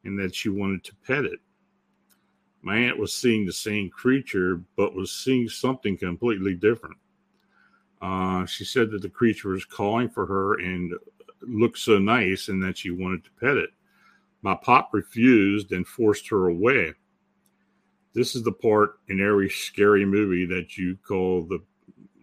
and 0.05 0.17
that 0.17 0.33
she 0.33 0.49
wanted 0.49 0.83
to 0.83 0.95
pet 1.05 1.25
it. 1.25 1.39
My 2.61 2.77
aunt 2.77 2.97
was 2.97 3.13
seeing 3.13 3.45
the 3.45 3.53
same 3.53 3.89
creature, 3.89 4.61
but 4.75 4.95
was 4.95 5.11
seeing 5.11 5.47
something 5.49 5.97
completely 5.97 6.55
different. 6.55 6.97
Uh, 8.01 8.45
she 8.45 8.63
said 8.63 8.91
that 8.91 9.01
the 9.01 9.09
creature 9.09 9.49
was 9.49 9.65
calling 9.65 10.09
for 10.09 10.25
her 10.25 10.59
and 10.59 10.93
looked 11.41 11.79
so 11.79 11.97
nice 11.97 12.47
and 12.47 12.61
that 12.61 12.77
she 12.77 12.91
wanted 12.91 13.23
to 13.23 13.31
pet 13.39 13.57
it. 13.57 13.71
My 14.41 14.55
pop 14.55 14.89
refused 14.93 15.71
and 15.71 15.87
forced 15.87 16.29
her 16.29 16.47
away 16.47 16.93
this 18.17 18.35
is 18.35 18.41
the 18.41 18.51
part 18.51 18.99
in 19.09 19.21
every 19.21 19.47
scary 19.47 20.03
movie 20.03 20.47
that 20.47 20.75
you 20.75 20.97
call 21.07 21.43
the 21.43 21.59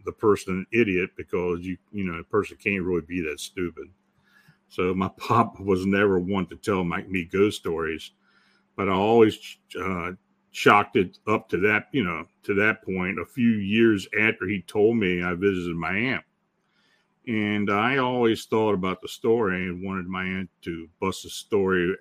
the 0.04 0.12
person 0.12 0.54
an 0.58 0.66
idiot 0.78 1.10
because 1.16 1.60
you 1.60 1.76
you 1.92 2.02
know 2.04 2.18
a 2.18 2.24
person 2.24 2.56
can't 2.62 2.82
really 2.82 3.00
be 3.02 3.20
that 3.20 3.38
stupid. 3.38 3.88
So 4.68 4.92
my 4.92 5.08
pop 5.16 5.60
was 5.60 5.86
never 5.86 6.18
one 6.18 6.46
to 6.46 6.56
tell 6.56 6.82
my, 6.82 7.02
me 7.04 7.24
ghost 7.24 7.58
stories, 7.58 8.10
but 8.74 8.88
I 8.88 8.92
always 8.92 9.38
uh, 9.80 10.12
chalked 10.54 10.94
it 10.94 11.18
up 11.26 11.48
to 11.48 11.58
that 11.58 11.88
you 11.92 12.04
know 12.04 12.24
to 12.44 12.54
that 12.54 12.82
point. 12.82 13.18
A 13.18 13.26
few 13.26 13.50
years 13.50 14.08
after 14.18 14.46
he 14.46 14.62
told 14.62 14.96
me, 14.96 15.22
I 15.22 15.34
visited 15.34 15.76
my 15.76 15.94
aunt, 15.94 16.24
and 17.26 17.70
I 17.70 17.98
always 17.98 18.46
thought 18.46 18.72
about 18.72 19.02
the 19.02 19.08
story 19.08 19.64
and 19.66 19.84
wanted 19.84 20.06
my 20.06 20.24
aunt 20.24 20.48
to 20.62 20.88
bust 21.00 21.24
the 21.24 21.30
story 21.30 21.94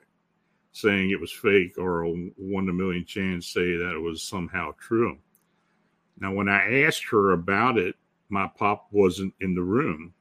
saying 0.72 1.10
it 1.10 1.20
was 1.20 1.32
fake 1.32 1.78
or 1.78 2.04
a 2.04 2.10
one 2.10 2.64
in 2.64 2.70
a 2.70 2.74
million 2.74 3.06
chance 3.06 3.48
say 3.48 3.76
that 3.76 3.96
it 3.96 4.02
was 4.02 4.24
somehow 4.24 4.72
true. 4.80 5.18
Now, 6.20 6.34
when 6.34 6.48
I 6.48 6.84
asked 6.84 7.06
her 7.10 7.32
about 7.32 7.78
it, 7.78 7.96
my 8.30 8.48
pop 8.48 8.88
wasn't 8.92 9.34
in 9.42 9.56
the 9.56 9.62
room. 9.62 10.14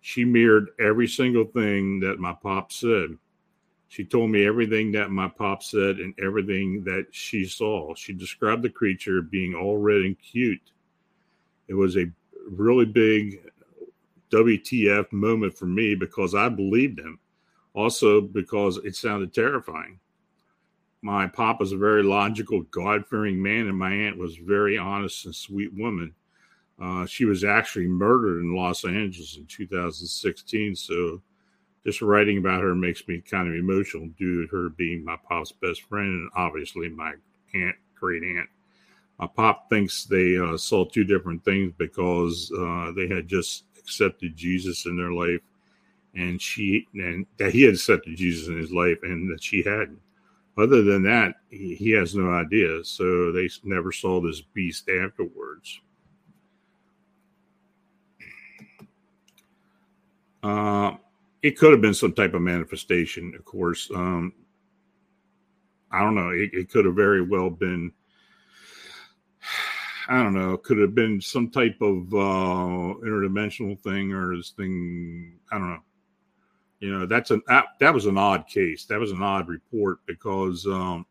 She 0.00 0.24
mirrored 0.24 0.70
every 0.80 1.08
single 1.08 1.44
thing 1.44 2.00
that 2.00 2.18
my 2.18 2.32
pop 2.32 2.72
said. 2.72 3.18
She 3.88 4.04
told 4.04 4.30
me 4.30 4.46
everything 4.46 4.92
that 4.92 5.10
my 5.10 5.28
pop 5.28 5.62
said 5.62 5.98
and 5.98 6.14
everything 6.22 6.84
that 6.84 7.06
she 7.10 7.46
saw. 7.46 7.94
She 7.94 8.12
described 8.12 8.62
the 8.62 8.70
creature 8.70 9.22
being 9.22 9.54
all 9.54 9.78
red 9.78 10.02
and 10.02 10.18
cute. 10.18 10.72
It 11.68 11.74
was 11.74 11.96
a 11.96 12.10
really 12.50 12.84
big 12.84 13.50
WTF 14.30 15.10
moment 15.10 15.56
for 15.56 15.66
me 15.66 15.94
because 15.94 16.34
I 16.34 16.50
believed 16.50 16.98
him 16.98 17.18
also 17.74 18.20
because 18.20 18.76
it 18.78 18.96
sounded 18.96 19.32
terrifying. 19.32 19.98
My 21.00 21.28
pop 21.28 21.60
was 21.60 21.72
a 21.72 21.78
very 21.78 22.02
logical, 22.02 22.62
God 22.62 23.06
fearing 23.06 23.40
man, 23.40 23.68
and 23.68 23.78
my 23.78 23.92
aunt 23.92 24.18
was 24.18 24.36
a 24.36 24.42
very 24.42 24.76
honest 24.76 25.26
and 25.26 25.34
sweet 25.34 25.72
woman. 25.72 26.12
Uh, 26.80 27.06
she 27.06 27.24
was 27.24 27.44
actually 27.44 27.86
murdered 27.86 28.40
in 28.40 28.54
Los 28.54 28.84
Angeles 28.84 29.36
in 29.36 29.46
2016. 29.46 30.74
So 30.74 31.22
just 31.84 32.02
writing 32.02 32.38
about 32.38 32.62
her 32.62 32.74
makes 32.74 33.06
me 33.08 33.20
kind 33.20 33.48
of 33.48 33.54
emotional 33.54 34.08
due 34.18 34.46
to 34.46 34.56
her 34.56 34.68
being 34.70 35.04
my 35.04 35.16
pop's 35.28 35.52
best 35.52 35.82
friend 35.82 36.08
and 36.08 36.30
obviously 36.36 36.88
my 36.88 37.14
aunt, 37.54 37.76
great 37.94 38.22
aunt. 38.22 38.48
My 39.18 39.26
pop 39.26 39.68
thinks 39.68 40.04
they 40.04 40.36
uh, 40.38 40.56
saw 40.56 40.84
two 40.84 41.04
different 41.04 41.44
things 41.44 41.72
because 41.76 42.52
uh, 42.56 42.92
they 42.94 43.08
had 43.08 43.26
just 43.26 43.64
accepted 43.78 44.36
Jesus 44.36 44.86
in 44.86 44.96
their 44.96 45.12
life 45.12 45.40
and 46.14 46.40
she 46.40 46.86
and 46.94 47.26
that 47.38 47.52
he 47.52 47.62
had 47.62 47.74
accepted 47.74 48.16
Jesus 48.16 48.48
in 48.48 48.58
his 48.58 48.72
life 48.72 48.98
and 49.02 49.30
that 49.30 49.42
she 49.42 49.62
hadn't. 49.62 50.00
Other 50.56 50.82
than 50.82 51.04
that, 51.04 51.34
he, 51.50 51.74
he 51.76 51.90
has 51.92 52.14
no 52.14 52.32
idea. 52.32 52.82
So 52.84 53.30
they 53.30 53.48
never 53.62 53.92
saw 53.92 54.20
this 54.20 54.40
beast 54.40 54.88
afterwards. 54.88 55.80
Uh, 60.42 60.96
it 61.42 61.58
could 61.58 61.72
have 61.72 61.80
been 61.80 61.94
some 61.94 62.12
type 62.12 62.34
of 62.34 62.42
manifestation, 62.42 63.34
of 63.36 63.44
course. 63.44 63.90
Um, 63.94 64.32
I 65.90 66.00
don't 66.00 66.14
know. 66.14 66.30
It, 66.30 66.50
it 66.52 66.70
could 66.70 66.84
have 66.84 66.96
very 66.96 67.22
well 67.22 67.50
been. 67.50 67.92
I 70.10 70.22
don't 70.22 70.34
know. 70.34 70.56
Could 70.56 70.78
have 70.78 70.94
been 70.94 71.20
some 71.20 71.50
type 71.50 71.76
of 71.82 72.12
uh, 72.14 72.96
interdimensional 73.04 73.78
thing 73.80 74.12
or 74.12 74.36
this 74.36 74.50
thing. 74.50 75.38
I 75.52 75.58
don't 75.58 75.68
know 75.68 75.82
you 76.80 76.96
know 76.96 77.06
that's 77.06 77.30
an 77.30 77.42
that, 77.46 77.66
that 77.80 77.92
was 77.92 78.06
an 78.06 78.18
odd 78.18 78.46
case 78.46 78.84
that 78.84 78.98
was 78.98 79.10
an 79.10 79.22
odd 79.22 79.48
report 79.48 79.98
because 80.06 80.66
um 80.66 81.04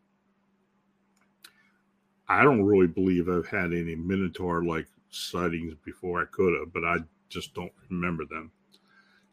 i 2.30 2.44
don't 2.44 2.63
really 2.63 2.88
believe 2.88 3.28
i've 3.30 3.48
had 3.48 3.74
any 3.74 3.96
minotaur 3.96 4.63
like 4.63 4.88
sightings 5.10 5.74
before 5.86 6.22
i 6.22 6.26
could 6.32 6.58
have 6.58 6.72
but 6.74 6.86
i 6.86 6.98
just 7.30 7.54
don't 7.54 7.72
remember 7.90 8.26
them 8.26 8.52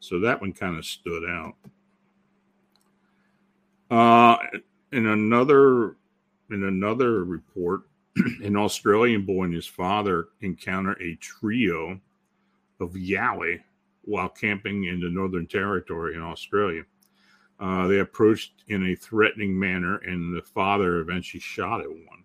so 0.05 0.21
that 0.21 0.41
one 0.41 0.53
kind 0.53 0.79
of 0.79 0.85
stood 0.85 1.25
out 1.25 1.55
uh 3.91 4.37
in 4.93 5.07
another 5.07 5.97
in 6.51 6.65
another 6.65 7.25
report 7.25 7.83
an 8.43 8.57
australian 8.57 9.25
boy 9.25 9.45
and 9.45 9.55
his 9.55 9.67
father 9.67 10.29
encounter 10.41 10.93
a 11.03 11.17
trio 11.17 12.01
of 12.81 12.93
yowie 12.93 13.61
while 14.07 14.29
camping 14.29 14.85
in 14.85 15.01
the 15.01 15.09
Northern 15.09 15.47
Territory 15.47 16.15
in 16.15 16.23
Australia. 16.23 16.85
Uh, 17.61 17.87
they 17.87 18.01
approached 18.01 18.65
in 18.69 18.89
a 18.89 18.95
threatening 18.95 19.59
manner, 19.59 19.99
and 19.99 20.37
the 20.37 20.43
father 20.43 20.99
eventually 20.99 21.41
shot 21.41 21.81
at 21.81 21.89
one. 21.89 22.25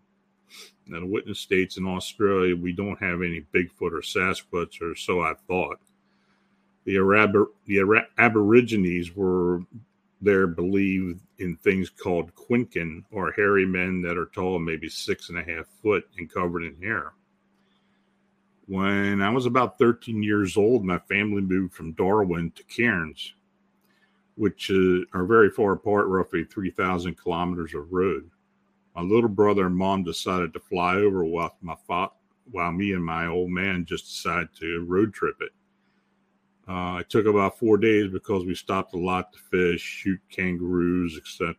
Now, 0.88 1.02
the 1.02 1.06
witness 1.06 1.40
states 1.40 1.78
in 1.78 1.86
Australia, 1.86 2.56
we 2.56 2.74
don't 2.74 3.02
have 3.02 3.22
any 3.22 3.46
Bigfoot 3.54 3.94
or 3.94 4.02
Sasquatch, 4.02 4.82
or 4.82 4.96
so 4.96 5.22
I 5.22 5.34
thought. 5.48 5.80
The, 6.90 6.98
Arab- 6.98 7.52
the 7.68 8.08
Aborigines 8.18 9.16
were 9.16 9.62
there 10.22 10.48
believed 10.48 11.22
in 11.38 11.56
things 11.56 11.88
called 11.88 12.34
quinkin, 12.34 13.06
or 13.12 13.32
hairy 13.32 13.68
men 13.68 14.02
that 14.02 14.18
are 14.18 14.26
tall, 14.26 14.58
maybe 14.58 14.90
six 14.90 15.30
and 15.30 15.38
a 15.38 15.44
half 15.44 15.68
foot, 15.84 16.10
and 16.18 16.34
covered 16.34 16.64
in 16.64 16.82
hair. 16.82 17.14
When 18.66 19.22
I 19.22 19.30
was 19.30 19.46
about 19.46 19.78
13 19.78 20.24
years 20.24 20.58
old, 20.58 20.84
my 20.84 20.98
family 20.98 21.44
moved 21.44 21.76
from 21.76 21.92
Darwin 21.92 22.50
to 22.56 22.64
Cairns, 22.64 23.34
which 24.34 24.72
uh, 24.72 25.02
are 25.14 25.26
very 25.26 25.52
far 25.52 25.74
apart, 25.74 26.08
roughly 26.08 26.44
3,000 26.44 27.16
kilometers 27.20 27.76
of 27.76 27.94
road. 27.94 28.32
My 28.96 29.04
little 29.04 29.30
brother 29.30 29.68
and 29.68 29.76
mom 29.76 30.02
decided 30.04 30.54
to 30.54 30.60
fly 30.60 30.96
over 30.96 31.24
while 31.24 31.56
my 31.62 31.76
fa- 31.86 32.14
while 32.50 32.72
me 32.72 32.94
and 32.94 33.06
my 33.06 33.28
old 33.28 33.52
man 33.52 33.86
just 33.86 34.06
decided 34.06 34.50
to 34.56 34.84
road 34.88 35.14
trip 35.14 35.38
it. 35.40 35.52
Uh, 36.70 37.00
it 37.00 37.10
took 37.10 37.26
about 37.26 37.58
four 37.58 37.78
days 37.78 38.12
because 38.12 38.46
we 38.46 38.54
stopped 38.54 38.94
a 38.94 38.98
lot 38.98 39.34
to 39.34 39.40
fish, 39.40 39.82
shoot 39.82 40.20
kangaroos, 40.30 41.18
etc. 41.18 41.56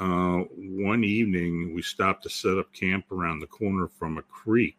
Uh, 0.00 0.44
one 0.58 1.04
evening, 1.04 1.72
we 1.72 1.80
stopped 1.80 2.24
to 2.24 2.28
set 2.28 2.58
up 2.58 2.72
camp 2.72 3.04
around 3.12 3.38
the 3.38 3.46
corner 3.46 3.86
from 3.86 4.18
a 4.18 4.22
creek, 4.22 4.76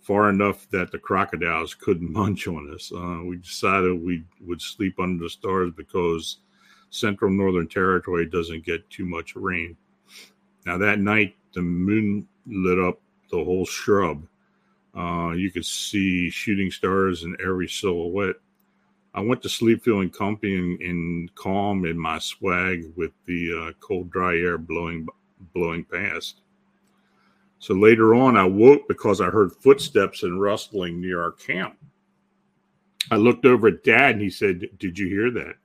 far 0.00 0.30
enough 0.30 0.66
that 0.70 0.90
the 0.90 0.98
crocodiles 0.98 1.74
couldn't 1.74 2.10
munch 2.12 2.48
on 2.48 2.72
us. 2.74 2.90
Uh, 2.94 3.22
we 3.22 3.36
decided 3.36 4.02
we 4.02 4.24
would 4.40 4.62
sleep 4.62 4.98
under 4.98 5.24
the 5.24 5.30
stars 5.30 5.70
because 5.76 6.38
Central 6.88 7.30
Northern 7.30 7.68
Territory 7.68 8.24
doesn't 8.24 8.64
get 8.64 8.88
too 8.88 9.04
much 9.04 9.36
rain. 9.36 9.76
Now, 10.64 10.78
that 10.78 10.98
night, 10.98 11.36
the 11.52 11.60
moon 11.60 12.26
lit 12.46 12.78
up 12.78 12.98
the 13.30 13.44
whole 13.44 13.66
shrub. 13.66 14.26
Uh, 14.96 15.32
you 15.32 15.50
could 15.50 15.66
see 15.66 16.30
shooting 16.30 16.70
stars 16.70 17.24
in 17.24 17.36
every 17.44 17.68
silhouette. 17.68 18.36
I 19.14 19.20
went 19.20 19.42
to 19.42 19.48
sleep 19.48 19.84
feeling 19.84 20.10
comfy 20.10 20.56
and, 20.56 20.80
and 20.80 21.34
calm 21.34 21.84
in 21.84 21.98
my 21.98 22.18
swag 22.18 22.92
with 22.96 23.12
the 23.26 23.52
uh, 23.52 23.72
cold, 23.80 24.10
dry 24.10 24.36
air 24.36 24.58
blowing 24.58 25.06
blowing 25.54 25.84
past. 25.84 26.40
So 27.58 27.74
later 27.74 28.14
on, 28.14 28.36
I 28.36 28.44
woke 28.44 28.88
because 28.88 29.20
I 29.20 29.26
heard 29.26 29.52
footsteps 29.52 30.22
and 30.22 30.40
rustling 30.40 31.00
near 31.00 31.22
our 31.22 31.32
camp. 31.32 31.76
I 33.10 33.16
looked 33.16 33.44
over 33.44 33.68
at 33.68 33.84
Dad 33.84 34.12
and 34.12 34.20
he 34.20 34.30
said, 34.30 34.68
"Did 34.78 34.98
you 34.98 35.08
hear 35.08 35.30
that?" 35.30 35.56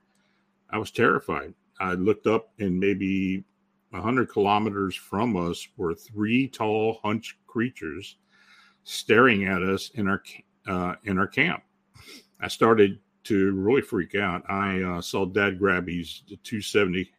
I 0.70 0.78
was 0.78 0.90
terrified. 0.90 1.54
I 1.80 1.94
looked 1.94 2.26
up 2.26 2.50
and 2.58 2.78
maybe 2.78 3.44
100 3.90 4.30
kilometers 4.30 4.94
from 4.94 5.36
us 5.36 5.66
were 5.76 5.94
three 5.94 6.48
tall, 6.48 7.00
hunched 7.02 7.36
creatures 7.46 8.16
staring 8.84 9.44
at 9.46 9.62
us 9.62 9.90
in 9.94 10.08
our 10.08 10.22
uh, 10.66 10.94
in 11.04 11.18
our 11.18 11.26
camp. 11.26 11.62
I 12.40 12.48
started 12.48 12.98
to 13.24 13.52
really 13.52 13.82
freak 13.82 14.14
out. 14.14 14.42
I 14.50 14.82
uh, 14.82 15.00
saw 15.00 15.26
Dad 15.26 15.58
grab 15.58 15.88
his 15.88 16.22
270 16.42 17.10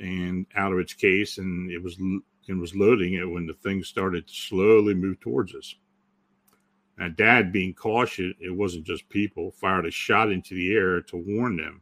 and 0.00 0.46
out 0.56 0.72
of 0.72 0.78
its 0.78 0.94
case, 0.94 1.38
and 1.38 1.70
it 1.70 1.82
was 1.82 1.96
and 2.48 2.60
was 2.60 2.74
loading 2.74 3.14
it 3.14 3.30
when 3.30 3.46
the 3.46 3.54
thing 3.54 3.82
started 3.82 4.26
to 4.26 4.34
slowly 4.34 4.94
move 4.94 5.20
towards 5.20 5.54
us. 5.54 5.74
Now, 6.98 7.08
Dad, 7.08 7.52
being 7.52 7.72
cautious, 7.72 8.34
it 8.40 8.54
wasn't 8.54 8.84
just 8.84 9.08
people, 9.08 9.52
fired 9.52 9.86
a 9.86 9.90
shot 9.90 10.30
into 10.30 10.54
the 10.54 10.74
air 10.74 11.00
to 11.00 11.16
warn 11.16 11.56
them. 11.56 11.80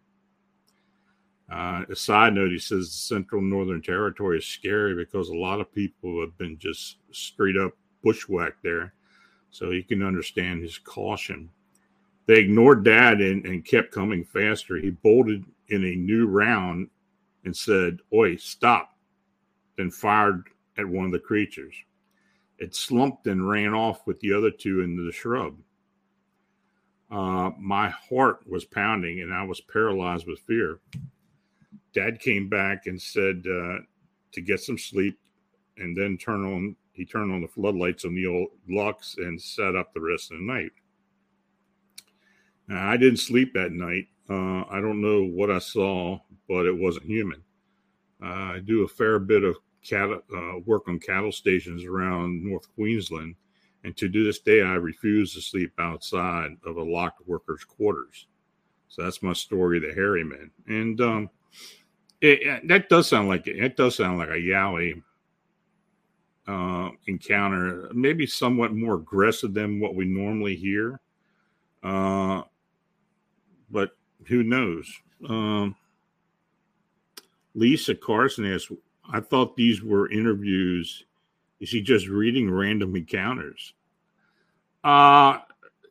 Uh, 1.51 1.85
a 1.91 1.97
side 1.97 2.35
note, 2.35 2.51
he 2.51 2.59
says 2.59 2.87
the 2.87 2.93
Central 2.93 3.41
Northern 3.41 3.81
Territory 3.81 4.39
is 4.39 4.47
scary 4.47 4.95
because 4.95 5.31
a 5.31 5.35
lot 5.35 5.61
of 5.61 5.73
people 5.73 6.21
have 6.21 6.37
been 6.37 6.59
just 6.59 6.99
straight 7.11 7.57
up 7.57 7.73
bushwhacked 8.05 8.63
there. 8.63 8.93
So 9.51 9.71
you 9.71 9.83
can 9.83 10.03
understand 10.03 10.63
his 10.63 10.79
caution. 10.79 11.51
They 12.27 12.41
ignored 12.41 12.85
dad 12.85 13.21
and, 13.21 13.45
and 13.47 13.65
kept 13.65 13.93
coming 13.93 14.25
faster. 14.25 14.77
He 14.77 14.91
bolted 14.91 15.45
in 15.69 15.85
a 15.85 15.97
new 15.97 16.27
round 16.27 16.91
and 17.45 17.57
said, 17.57 17.99
Oi, 18.13 18.37
stop, 18.37 18.97
then 19.77 19.91
fired 19.91 20.49
at 20.77 20.87
one 20.87 21.07
of 21.07 21.13
the 21.13 21.19
creatures. 21.19 21.75
It 22.59 22.75
slumped 22.75 23.27
and 23.27 23.49
ran 23.49 23.73
off 23.73 24.07
with 24.07 24.21
the 24.21 24.33
other 24.33 24.51
two 24.51 24.81
into 24.81 25.05
the 25.05 25.13
shrub. 25.13 25.57
Uh, 27.11 27.51
my 27.59 27.89
heart 27.89 28.41
was 28.47 28.65
pounding 28.65 29.23
and 29.23 29.33
I 29.33 29.45
was 29.45 29.61
paralyzed 29.61 30.27
with 30.27 30.41
fear. 30.41 30.81
Dad 31.95 32.21
came 32.21 32.49
back 32.49 32.87
and 32.87 33.01
said 33.01 33.45
uh, 33.47 33.79
to 34.33 34.41
get 34.43 34.61
some 34.61 34.77
sleep 34.77 35.19
and 35.79 35.97
then 35.97 36.19
turn 36.19 36.45
on. 36.45 36.77
He 36.99 37.05
turned 37.05 37.33
on 37.33 37.41
the 37.41 37.49
floodlights 37.49 38.05
on 38.05 38.15
the 38.15 38.27
old 38.27 38.49
Lux 38.69 39.17
and 39.19 39.41
sat 39.41 39.77
up 39.77 39.95
the 39.95 40.01
rest 40.01 40.33
of 40.33 40.39
the 40.39 40.45
night. 40.45 40.73
Now, 42.67 42.91
I 42.91 42.97
didn't 42.97 43.21
sleep 43.21 43.55
that 43.55 43.73
night. 43.73 44.09
Uh, 44.29 44.65
I 44.69 44.81
don't 44.81 45.01
know 45.01 45.23
what 45.25 45.51
I 45.51 45.61
saw, 45.61 46.19
but 46.49 46.67
it 46.67 46.77
wasn't 46.77 47.07
human. 47.07 47.43
Uh, 48.23 48.27
I 48.57 48.61
do 48.65 48.83
a 48.83 48.89
fair 48.89 49.21
bit 49.21 49.45
of 49.45 49.57
cattle, 49.83 50.21
uh, 50.37 50.59
work 50.67 50.89
on 50.89 50.99
cattle 50.99 51.33
stations 51.33 51.85
around 51.85 52.45
North 52.45 52.67
Queensland, 52.75 53.37
and 53.85 53.97
to 53.97 54.09
this 54.09 54.41
day, 54.41 54.61
I 54.61 54.75
refuse 54.75 55.33
to 55.35 55.41
sleep 55.41 55.73
outside 55.79 56.57
of 56.67 56.77
a 56.77 56.83
locked 56.83 57.27
workers' 57.27 57.65
quarters. 57.65 58.27
So 58.89 59.03
that's 59.03 59.23
my 59.23 59.33
story, 59.33 59.79
the 59.79 59.95
hairy 59.95 60.25
man. 60.25 60.51
And 60.67 61.01
um, 61.01 61.31
it, 62.21 62.67
that 62.67 62.89
does 62.89 63.07
sound 63.07 63.29
like 63.29 63.47
it 63.47 63.77
does 63.77 63.95
sound 63.95 64.19
like 64.19 64.31
a 64.31 64.33
Yowie 64.33 65.01
uh, 66.49 66.91
encounter, 67.07 67.91
maybe 67.93 68.27
somewhat 68.27 68.75
more 68.75 68.95
aggressive 68.95 69.53
than 69.55 69.79
what 69.79 69.95
we 69.95 70.07
normally 70.07 70.57
hear. 70.57 70.99
Uh, 71.83 72.43
but 73.71 73.91
who 74.27 74.43
knows? 74.43 74.91
Um, 75.29 75.77
Lisa 77.55 77.95
Carson 77.95 78.51
asked, 78.51 78.73
I 79.13 79.21
thought 79.21 79.57
these 79.57 79.83
were 79.83 80.11
interviews. 80.11 81.05
Is 81.61 81.71
he 81.71 81.83
just 81.83 82.09
reading 82.09 82.51
random 82.51 82.97
encounters? 82.97 83.75
Uh, 84.83 85.41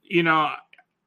you 0.04 0.24
know, 0.24 0.54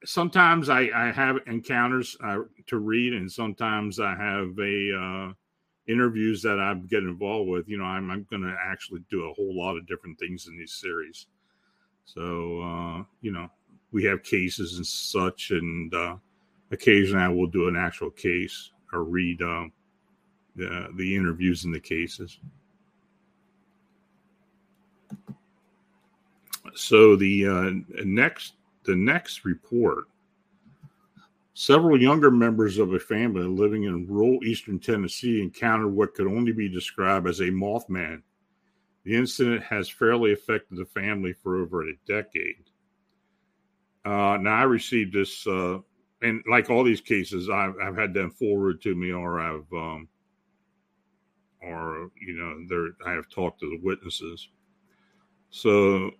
sometimes 0.04 0.68
I, 0.68 0.90
I 0.94 1.12
have 1.12 1.38
encounters 1.46 2.16
uh, 2.22 2.40
to 2.66 2.78
read, 2.78 3.14
and 3.14 3.30
sometimes 3.30 3.98
I 3.98 4.14
have 4.14 4.58
a 4.58 4.96
uh, 4.96 5.32
interviews 5.88 6.42
that 6.42 6.58
I 6.58 6.74
get 6.74 7.02
involved 7.02 7.50
with. 7.50 7.68
You 7.68 7.78
know, 7.78 7.84
I'm, 7.84 8.10
I'm 8.10 8.26
going 8.30 8.42
to 8.42 8.56
actually 8.62 9.02
do 9.10 9.24
a 9.24 9.32
whole 9.34 9.56
lot 9.56 9.76
of 9.76 9.86
different 9.86 10.18
things 10.18 10.46
in 10.46 10.56
these 10.58 10.72
series. 10.72 11.26
So, 12.04 12.60
uh, 12.60 13.04
you 13.20 13.32
know, 13.32 13.48
we 13.92 14.04
have 14.04 14.22
cases 14.22 14.76
and 14.76 14.86
such, 14.86 15.50
and 15.50 15.92
uh, 15.94 16.16
occasionally 16.70 17.24
I 17.24 17.28
will 17.28 17.46
do 17.46 17.68
an 17.68 17.76
actual 17.76 18.10
case 18.10 18.70
or 18.92 19.04
read 19.04 19.42
um, 19.42 19.72
the 20.56 20.88
the 20.96 21.16
interviews 21.16 21.64
in 21.64 21.72
the 21.72 21.80
cases. 21.80 22.38
So 26.74 27.16
the 27.16 27.46
uh, 27.46 27.70
next 28.04 28.54
the 28.84 28.96
next 28.96 29.44
report 29.44 30.04
several 31.54 32.00
younger 32.00 32.30
members 32.30 32.78
of 32.78 32.94
a 32.94 32.98
family 32.98 33.42
living 33.42 33.84
in 33.84 34.06
rural 34.06 34.42
eastern 34.44 34.78
Tennessee 34.78 35.42
encountered 35.42 35.88
what 35.88 36.14
could 36.14 36.26
only 36.26 36.52
be 36.52 36.68
described 36.68 37.28
as 37.28 37.40
a 37.40 37.44
Mothman. 37.44 38.22
The 39.04 39.16
incident 39.16 39.62
has 39.64 39.88
fairly 39.88 40.32
affected 40.32 40.78
the 40.78 40.84
family 40.84 41.32
for 41.32 41.56
over 41.56 41.88
a 41.88 41.96
decade. 42.06 42.64
Uh, 44.04 44.38
now, 44.40 44.56
I 44.56 44.62
received 44.62 45.12
this, 45.12 45.46
uh, 45.46 45.78
and 46.22 46.42
like 46.50 46.70
all 46.70 46.84
these 46.84 47.00
cases, 47.00 47.50
I've, 47.50 47.74
I've 47.82 47.96
had 47.96 48.14
them 48.14 48.30
forwarded 48.30 48.82
to 48.82 48.94
me, 48.94 49.12
or 49.12 49.40
I've, 49.40 49.72
um, 49.72 50.08
or 51.62 52.10
you 52.20 52.34
know, 52.34 52.64
there 52.68 52.88
I 53.06 53.14
have 53.14 53.28
talked 53.28 53.60
to 53.60 53.70
the 53.70 53.80
witnesses. 53.82 54.48
So 55.50 56.12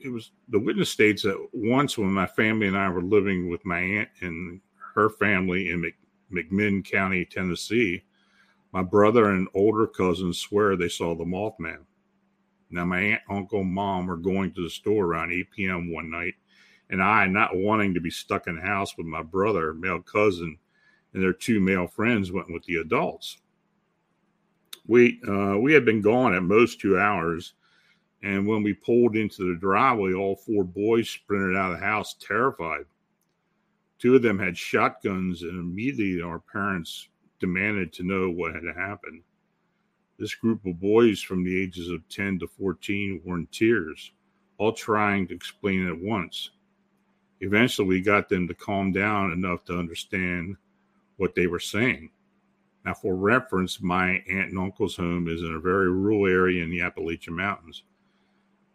it 0.00 0.08
was 0.08 0.30
the 0.48 0.60
witness 0.60 0.90
states 0.90 1.22
that 1.22 1.48
once 1.52 1.98
when 1.98 2.12
my 2.12 2.26
family 2.26 2.66
and 2.68 2.76
I 2.76 2.88
were 2.88 3.02
living 3.02 3.50
with 3.50 3.64
my 3.64 3.80
aunt 3.80 4.08
and 4.20 4.60
her 4.96 5.10
family 5.10 5.70
in 5.70 5.92
McMinn 6.32 6.84
County, 6.84 7.24
Tennessee, 7.24 8.02
my 8.72 8.82
brother 8.82 9.30
and 9.30 9.48
older 9.54 9.86
cousins 9.86 10.38
swear 10.38 10.76
they 10.76 10.88
saw 10.88 11.14
the 11.14 11.24
Mothman. 11.24 11.84
Now, 12.70 12.84
my 12.84 13.00
aunt, 13.00 13.22
uncle, 13.30 13.62
mom 13.62 14.06
were 14.06 14.16
going 14.16 14.52
to 14.52 14.64
the 14.64 14.70
store 14.70 15.04
around 15.04 15.32
8 15.32 15.50
p.m. 15.52 15.92
one 15.92 16.10
night, 16.10 16.34
and 16.90 17.02
I, 17.02 17.26
not 17.26 17.56
wanting 17.56 17.94
to 17.94 18.00
be 18.00 18.10
stuck 18.10 18.48
in 18.48 18.56
the 18.56 18.62
house 18.62 18.96
with 18.96 19.06
my 19.06 19.22
brother, 19.22 19.72
male 19.72 20.02
cousin, 20.02 20.58
and 21.14 21.22
their 21.22 21.32
two 21.32 21.60
male 21.60 21.86
friends, 21.86 22.32
went 22.32 22.52
with 22.52 22.64
the 22.64 22.76
adults. 22.76 23.38
We 24.86 25.20
uh, 25.28 25.58
we 25.58 25.72
had 25.72 25.84
been 25.84 26.00
gone 26.00 26.34
at 26.34 26.42
most 26.42 26.80
two 26.80 26.98
hours, 26.98 27.54
and 28.22 28.46
when 28.46 28.62
we 28.62 28.72
pulled 28.72 29.16
into 29.16 29.48
the 29.48 29.58
driveway, 29.58 30.12
all 30.12 30.36
four 30.36 30.64
boys 30.64 31.08
sprinted 31.08 31.56
out 31.56 31.72
of 31.72 31.80
the 31.80 31.84
house, 31.86 32.14
terrified. 32.20 32.84
Two 33.98 34.14
of 34.14 34.22
them 34.22 34.38
had 34.38 34.58
shotguns, 34.58 35.42
and 35.42 35.58
immediately 35.58 36.22
our 36.22 36.38
parents 36.38 37.08
demanded 37.40 37.92
to 37.94 38.02
know 38.02 38.30
what 38.30 38.54
had 38.54 38.64
happened. 38.76 39.22
This 40.18 40.34
group 40.34 40.64
of 40.66 40.80
boys 40.80 41.20
from 41.20 41.44
the 41.44 41.62
ages 41.62 41.90
of 41.90 42.08
10 42.08 42.38
to 42.40 42.46
14 42.46 43.22
were 43.24 43.36
in 43.36 43.46
tears, 43.48 44.12
all 44.58 44.72
trying 44.72 45.28
to 45.28 45.34
explain 45.34 45.86
at 45.86 45.98
once. 45.98 46.50
Eventually, 47.40 47.88
we 47.88 48.00
got 48.00 48.28
them 48.28 48.48
to 48.48 48.54
calm 48.54 48.92
down 48.92 49.32
enough 49.32 49.64
to 49.66 49.78
understand 49.78 50.56
what 51.18 51.34
they 51.34 51.46
were 51.46 51.60
saying. 51.60 52.10
Now, 52.84 52.94
for 52.94 53.16
reference, 53.16 53.80
my 53.80 54.22
aunt 54.28 54.50
and 54.50 54.58
uncle's 54.58 54.96
home 54.96 55.28
is 55.28 55.42
in 55.42 55.54
a 55.54 55.60
very 55.60 55.90
rural 55.90 56.26
area 56.26 56.62
in 56.62 56.70
the 56.70 56.82
Appalachian 56.82 57.34
Mountains. 57.34 57.82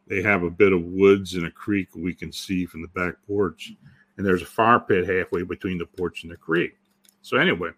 They 0.06 0.22
have 0.22 0.44
a 0.44 0.50
bit 0.50 0.74
of 0.74 0.84
woods 0.84 1.36
and 1.36 1.46
a 1.46 1.52
creek 1.52 1.88
we 1.96 2.14
can 2.14 2.32
see 2.32 2.66
from 2.66 2.82
the 2.82 2.88
back 2.90 3.16
porch, 3.26 3.74
and 4.18 4.26
there's 4.26 4.42
a 4.42 4.46
fire 4.46 4.80
pit 4.80 5.08
halfway 5.08 5.44
between 5.44 5.78
the 5.78 5.86
porch 5.86 6.24
and 6.24 6.32
the 6.32 6.38
creek. 6.38 6.78
So, 7.22 7.38
anyway, 7.38 7.72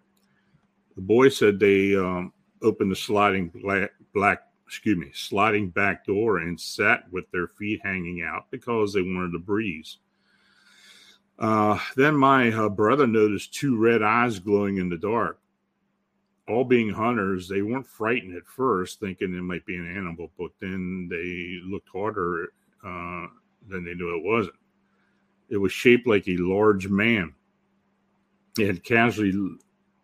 the 0.96 1.02
boys 1.02 1.36
said 1.36 1.58
they 1.58 1.96
um, 1.96 2.32
opened 2.62 2.90
the 2.90 2.96
sliding 2.96 3.48
black, 3.48 3.90
black, 4.12 4.42
excuse 4.66 4.96
me, 4.96 5.10
sliding 5.12 5.70
back 5.70 6.06
door 6.06 6.38
and 6.38 6.60
sat 6.60 7.10
with 7.12 7.30
their 7.30 7.48
feet 7.48 7.80
hanging 7.82 8.22
out 8.22 8.46
because 8.50 8.92
they 8.92 9.02
wanted 9.02 9.32
the 9.32 9.38
breeze. 9.38 9.98
Uh, 11.38 11.78
then 11.96 12.14
my 12.14 12.50
uh, 12.52 12.68
brother 12.68 13.06
noticed 13.06 13.54
two 13.54 13.76
red 13.76 14.02
eyes 14.02 14.38
glowing 14.38 14.78
in 14.78 14.88
the 14.88 14.96
dark. 14.96 15.40
All 16.46 16.64
being 16.64 16.90
hunters, 16.90 17.48
they 17.48 17.62
weren't 17.62 17.86
frightened 17.86 18.36
at 18.36 18.46
first, 18.46 19.00
thinking 19.00 19.34
it 19.34 19.42
might 19.42 19.64
be 19.64 19.76
an 19.76 19.90
animal, 19.90 20.30
but 20.38 20.50
then 20.60 21.08
they 21.10 21.58
looked 21.64 21.88
harder 21.88 22.52
uh, 22.84 23.26
than 23.66 23.84
they 23.84 23.94
knew 23.94 24.14
it 24.14 24.24
wasn't. 24.24 24.54
It 25.48 25.56
was 25.56 25.72
shaped 25.72 26.06
like 26.06 26.26
a 26.28 26.36
large 26.36 26.88
man. 26.88 27.34
It 28.58 28.66
had 28.66 28.84
casually 28.84 29.32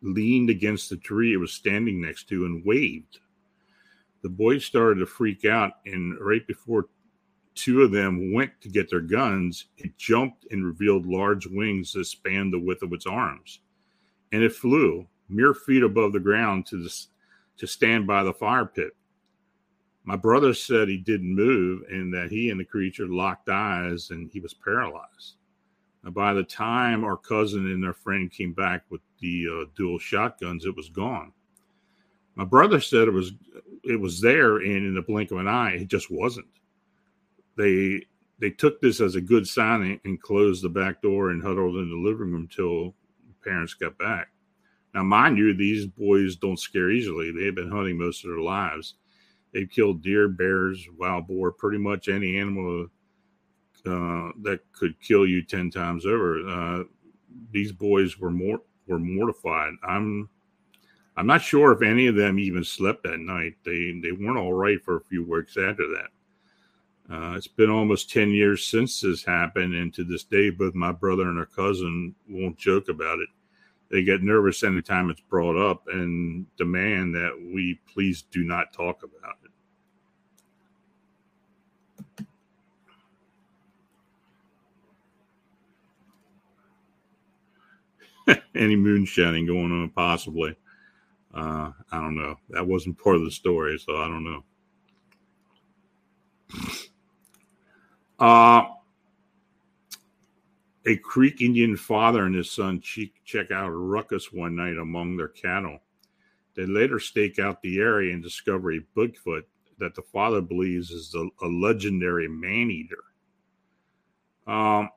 leaned 0.03 0.51
against 0.51 0.91
the 0.91 0.97
tree 0.97 1.33
it 1.33 1.39
was 1.39 1.53
standing 1.53 2.01
next 2.01 2.29
to 2.29 2.45
and 2.45 2.65
waved. 2.65 3.19
The 4.23 4.29
boys 4.29 4.65
started 4.65 5.01
to 5.01 5.07
freak 5.07 5.45
out, 5.45 5.73
and 5.87 6.19
right 6.21 6.47
before 6.47 6.89
two 7.55 7.83
of 7.83 7.91
them 7.91 8.33
went 8.33 8.53
to 8.61 8.69
get 8.69 8.91
their 8.91 9.01
guns, 9.01 9.67
it 9.79 9.97
jumped 9.97 10.47
and 10.51 10.65
revealed 10.65 11.07
large 11.07 11.47
wings 11.47 11.93
that 11.93 12.05
spanned 12.05 12.53
the 12.53 12.59
width 12.59 12.83
of 12.83 12.93
its 12.93 13.07
arms. 13.07 13.61
And 14.33 14.43
it 14.43 14.55
flew 14.55 15.07
mere 15.29 15.55
feet 15.55 15.83
above 15.83 16.13
the 16.13 16.21
ground 16.21 16.67
to, 16.67 16.83
the, 16.83 17.07
to 17.59 17.67
stand 17.67 18.07
by 18.07 18.23
the 18.23 18.33
fire 18.33 18.67
pit. 18.67 18.95
My 20.05 20.17
brother 20.17 20.55
said 20.55 20.89
he 20.89 20.97
didn't 20.97 21.35
move 21.35 21.83
and 21.91 22.13
that 22.15 22.31
he 22.31 22.51
and 22.51 22.59
the 22.59 22.65
creature 22.65 23.07
locked 23.07 23.49
eyes 23.49 24.11
and 24.11 24.31
he 24.31 24.41
was 24.41 24.55
paralyzed. 24.55 25.35
Now, 26.03 26.11
by 26.11 26.33
the 26.33 26.43
time 26.43 27.05
our 27.05 27.17
cousin 27.17 27.71
and 27.71 27.83
their 27.83 27.93
friend 27.93 28.31
came 28.31 28.53
back 28.53 28.85
with 28.89 29.03
the 29.21 29.47
uh, 29.51 29.71
dual 29.77 29.99
shotguns, 29.99 30.65
it 30.65 30.75
was 30.75 30.89
gone. 30.89 31.33
My 32.35 32.45
brother 32.45 32.81
said 32.81 33.09
it 33.09 33.13
was 33.13 33.33
it 33.85 34.01
was 34.01 34.21
there, 34.21 34.59
and 34.59 34.87
in 34.87 34.95
the 34.95 35.03
blink 35.03 35.31
of 35.31 35.39
an 35.39 35.49
eye, 35.49 35.73
it 35.73 35.89
just 35.89 36.11
wasn't. 36.11 36.47
They 37.57 38.07
they 38.39 38.51
took 38.51 38.81
this 38.81 39.01
as 39.01 39.15
a 39.15 39.21
good 39.21 39.47
sign 39.47 40.01
and 40.05 40.23
closed 40.23 40.63
the 40.63 40.71
back 40.71 41.03
door 41.03 41.31
and 41.31 41.43
huddled 41.43 41.77
in 41.77 41.91
the 41.91 41.97
living 41.97 42.33
room 42.33 42.49
until 42.51 42.95
parents 43.45 43.75
got 43.75 43.99
back. 43.99 44.29
Now, 44.95 45.03
mind 45.03 45.37
you, 45.37 45.53
these 45.55 45.87
boys 45.87 46.37
don't 46.37 46.59
scare 46.59 46.91
easily. 46.91 47.31
They've 47.31 47.55
been 47.55 47.71
hunting 47.71 47.99
most 47.99 48.25
of 48.25 48.31
their 48.31 48.41
lives. 48.41 48.95
They've 49.53 49.69
killed 49.69 50.03
deer, 50.03 50.29
bears, 50.29 50.87
wild 50.97 51.27
boar, 51.27 51.51
pretty 51.53 51.79
much 51.79 52.09
any 52.09 52.37
animal 52.37 52.87
uh, 53.87 54.31
that 54.43 54.61
could 54.73 55.01
kill 55.01 55.27
you 55.27 55.43
ten 55.43 55.71
times 55.71 56.07
over. 56.07 56.47
Uh, 56.47 56.85
these 57.53 57.73
boys 57.73 58.19
were 58.19 58.31
more 58.31 58.61
were 58.87 58.99
mortified. 58.99 59.73
I'm 59.83 60.29
I'm 61.17 61.27
not 61.27 61.43
sure 61.43 61.73
if 61.73 61.83
any 61.83 62.07
of 62.07 62.15
them 62.15 62.39
even 62.39 62.65
slept 62.65 63.03
that 63.05 63.21
night. 63.21 63.57
They 63.65 63.99
they 64.03 64.13
weren't 64.13 64.39
all 64.39 64.55
right 64.55 64.83
for 64.83 64.97
a 64.97 65.05
few 65.05 65.25
weeks 65.25 65.57
after 65.57 65.87
that. 65.89 66.09
Uh, 67.11 67.35
it's 67.37 67.49
been 67.49 67.71
almost 67.71 68.09
10 68.11 68.31
years 68.31 68.65
since 68.65 69.01
this 69.01 69.25
happened, 69.25 69.75
and 69.75 69.93
to 69.93 70.05
this 70.05 70.23
day, 70.23 70.49
both 70.49 70.77
my 70.77 70.93
brother 70.93 71.29
and 71.29 71.41
our 71.41 71.47
cousin 71.47 72.15
won't 72.29 72.57
joke 72.57 72.89
about 72.89 73.19
it. 73.19 73.29
They 73.91 74.05
get 74.05 74.23
nervous 74.23 74.63
anytime 74.63 75.11
it's 75.11 75.21
brought 75.21 75.57
up 75.57 75.89
and 75.89 76.47
demand 76.57 77.17
that 77.17 77.33
we 77.53 77.81
please 77.93 78.23
do 78.23 78.45
not 78.45 78.73
talk 78.73 79.03
about 79.03 79.35
it. 79.45 79.51
Any 88.55 88.77
moonshining 88.77 89.47
going 89.47 89.73
on, 89.73 89.91
possibly. 89.91 90.57
Uh, 91.33 91.73
I 91.93 92.01
don't 92.01 92.17
know. 92.17 92.37
That 92.51 92.67
wasn't 92.67 92.99
part 92.99 93.17
of 93.17 93.25
the 93.25 93.31
story, 93.31 93.79
so 93.79 93.97
I 93.97 94.09
don't 94.09 94.25
know. 94.25 94.45
Uh, 98.19 98.65
a 100.87 100.97
Creek 100.97 101.41
Indian 101.41 101.75
father 101.75 102.27
and 102.27 102.35
his 102.35 102.51
son 102.51 102.83
check 102.83 103.51
out 103.51 103.69
a 103.69 103.75
ruckus 103.75 104.31
one 104.31 104.57
night 104.57 104.77
among 104.77 105.17
their 105.17 105.29
cattle. 105.29 105.79
They 106.55 106.67
later 106.67 106.99
stake 106.99 107.39
out 107.39 107.63
the 107.63 107.79
area 107.79 108.13
and 108.13 108.23
discover 108.23 108.73
a 108.73 108.81
Bigfoot 108.97 109.45
that 109.79 109.95
the 109.95 110.03
father 110.03 110.41
believes 110.41 110.91
is 110.91 111.15
a, 111.15 111.29
a 111.45 111.49
legendary 111.49 112.29
man 112.29 112.71
eater. 112.71 113.05
Um, 114.47 114.91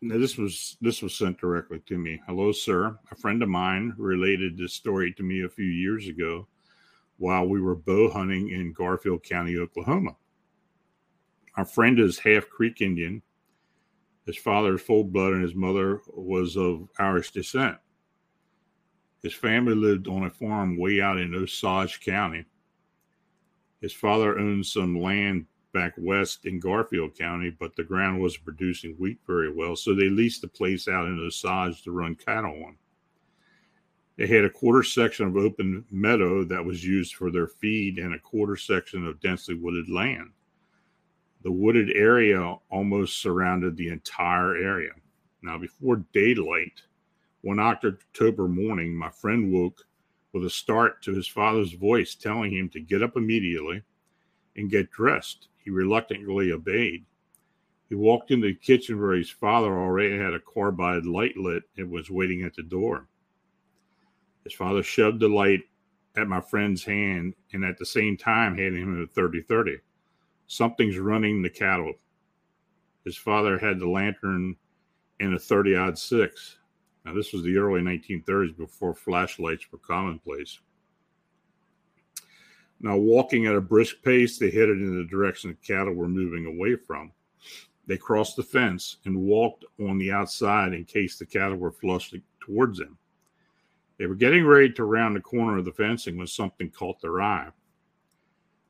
now 0.00 0.18
this 0.18 0.36
was 0.36 0.76
this 0.80 1.02
was 1.02 1.14
sent 1.14 1.38
directly 1.38 1.80
to 1.86 1.98
me. 1.98 2.20
Hello, 2.26 2.52
sir. 2.52 2.98
A 3.10 3.14
friend 3.16 3.42
of 3.42 3.48
mine 3.48 3.94
related 3.96 4.56
this 4.56 4.74
story 4.74 5.12
to 5.14 5.22
me 5.22 5.42
a 5.44 5.48
few 5.48 5.64
years 5.66 6.08
ago 6.08 6.46
while 7.18 7.46
we 7.46 7.60
were 7.60 7.74
bow 7.74 8.10
hunting 8.10 8.50
in 8.50 8.72
Garfield 8.72 9.22
County, 9.22 9.56
Oklahoma. 9.56 10.16
Our 11.56 11.64
friend 11.64 11.98
is 11.98 12.18
half 12.18 12.48
Creek 12.48 12.82
Indian. 12.82 13.22
His 14.26 14.36
father 14.36 14.74
is 14.74 14.82
full 14.82 15.04
blood 15.04 15.32
and 15.32 15.42
his 15.42 15.54
mother 15.54 16.02
was 16.08 16.56
of 16.56 16.88
Irish 16.98 17.30
descent. 17.30 17.78
His 19.22 19.32
family 19.32 19.74
lived 19.74 20.08
on 20.08 20.24
a 20.24 20.30
farm 20.30 20.76
way 20.78 21.00
out 21.00 21.18
in 21.18 21.34
Osage 21.34 22.00
County. 22.00 22.44
His 23.80 23.92
father 23.92 24.38
owned 24.38 24.66
some 24.66 25.00
land 25.00 25.46
back 25.76 25.92
west 25.98 26.46
in 26.46 26.58
Garfield 26.58 27.14
County, 27.14 27.50
but 27.50 27.76
the 27.76 27.84
ground 27.84 28.18
wasn't 28.18 28.44
producing 28.44 28.94
wheat 28.94 29.18
very 29.26 29.52
well, 29.52 29.76
so 29.76 29.94
they 29.94 30.08
leased 30.08 30.40
the 30.40 30.48
place 30.48 30.88
out 30.88 31.06
in 31.06 31.20
Osage 31.20 31.82
to 31.82 31.92
run 31.92 32.14
cattle 32.14 32.64
on. 32.64 32.76
They 34.16 34.26
had 34.26 34.46
a 34.46 34.50
quarter 34.50 34.82
section 34.82 35.26
of 35.26 35.36
open 35.36 35.84
meadow 35.90 36.44
that 36.44 36.64
was 36.64 36.82
used 36.82 37.14
for 37.14 37.30
their 37.30 37.46
feed 37.46 37.98
and 37.98 38.14
a 38.14 38.18
quarter 38.18 38.56
section 38.56 39.06
of 39.06 39.20
densely 39.20 39.54
wooded 39.54 39.90
land. 39.90 40.30
The 41.42 41.52
wooded 41.52 41.90
area 41.94 42.56
almost 42.70 43.20
surrounded 43.20 43.76
the 43.76 43.88
entire 43.88 44.56
area. 44.56 44.92
Now, 45.42 45.58
before 45.58 46.06
daylight, 46.14 46.80
one 47.42 47.58
October 47.58 48.48
morning, 48.48 48.96
my 48.96 49.10
friend 49.10 49.52
woke 49.52 49.84
with 50.32 50.46
a 50.46 50.50
start 50.50 51.02
to 51.02 51.12
his 51.12 51.28
father's 51.28 51.74
voice 51.74 52.14
telling 52.14 52.52
him 52.52 52.70
to 52.70 52.80
get 52.80 53.02
up 53.02 53.16
immediately 53.16 53.82
and 54.56 54.70
get 54.70 54.90
dressed. 54.90 55.48
He 55.66 55.72
reluctantly 55.72 56.52
obeyed. 56.52 57.04
He 57.88 57.96
walked 57.96 58.30
into 58.30 58.46
the 58.46 58.54
kitchen 58.54 59.00
where 59.00 59.16
his 59.16 59.30
father 59.30 59.76
already 59.76 60.16
had 60.16 60.32
a 60.32 60.38
carbide 60.38 61.04
light 61.04 61.36
lit 61.36 61.64
and 61.76 61.90
was 61.90 62.08
waiting 62.08 62.44
at 62.44 62.54
the 62.54 62.62
door. 62.62 63.08
His 64.44 64.52
father 64.52 64.84
shoved 64.84 65.18
the 65.18 65.26
light 65.26 65.64
at 66.14 66.28
my 66.28 66.40
friend's 66.40 66.84
hand 66.84 67.34
and 67.52 67.64
at 67.64 67.78
the 67.78 67.84
same 67.84 68.16
time 68.16 68.56
handed 68.56 68.80
him 68.80 69.02
a 69.02 69.08
30 69.08 69.42
30. 69.42 69.78
Something's 70.46 70.98
running 70.98 71.42
the 71.42 71.50
cattle. 71.50 71.94
His 73.04 73.16
father 73.16 73.58
had 73.58 73.80
the 73.80 73.88
lantern 73.88 74.54
and 75.18 75.34
a 75.34 75.38
30 75.38 75.74
odd 75.74 75.98
six. 75.98 76.58
Now, 77.04 77.12
this 77.12 77.32
was 77.32 77.42
the 77.42 77.56
early 77.56 77.80
1930s 77.80 78.56
before 78.56 78.94
flashlights 78.94 79.72
were 79.72 79.78
commonplace. 79.78 80.60
Now, 82.80 82.96
walking 82.96 83.46
at 83.46 83.54
a 83.54 83.60
brisk 83.60 84.02
pace, 84.02 84.38
they 84.38 84.50
headed 84.50 84.78
in 84.78 84.96
the 84.96 85.08
direction 85.08 85.50
the 85.50 85.66
cattle 85.66 85.94
were 85.94 86.08
moving 86.08 86.46
away 86.46 86.76
from. 86.76 87.12
They 87.86 87.96
crossed 87.96 88.36
the 88.36 88.42
fence 88.42 88.98
and 89.04 89.16
walked 89.16 89.64
on 89.80 89.98
the 89.98 90.12
outside 90.12 90.72
in 90.72 90.84
case 90.84 91.18
the 91.18 91.26
cattle 91.26 91.56
were 91.56 91.72
flushing 91.72 92.22
towards 92.40 92.78
them. 92.78 92.98
They 93.98 94.06
were 94.06 94.14
getting 94.14 94.44
ready 94.44 94.70
to 94.72 94.84
round 94.84 95.16
the 95.16 95.20
corner 95.20 95.58
of 95.58 95.64
the 95.64 95.72
fencing 95.72 96.18
when 96.18 96.26
something 96.26 96.70
caught 96.70 97.00
their 97.00 97.22
eye. 97.22 97.48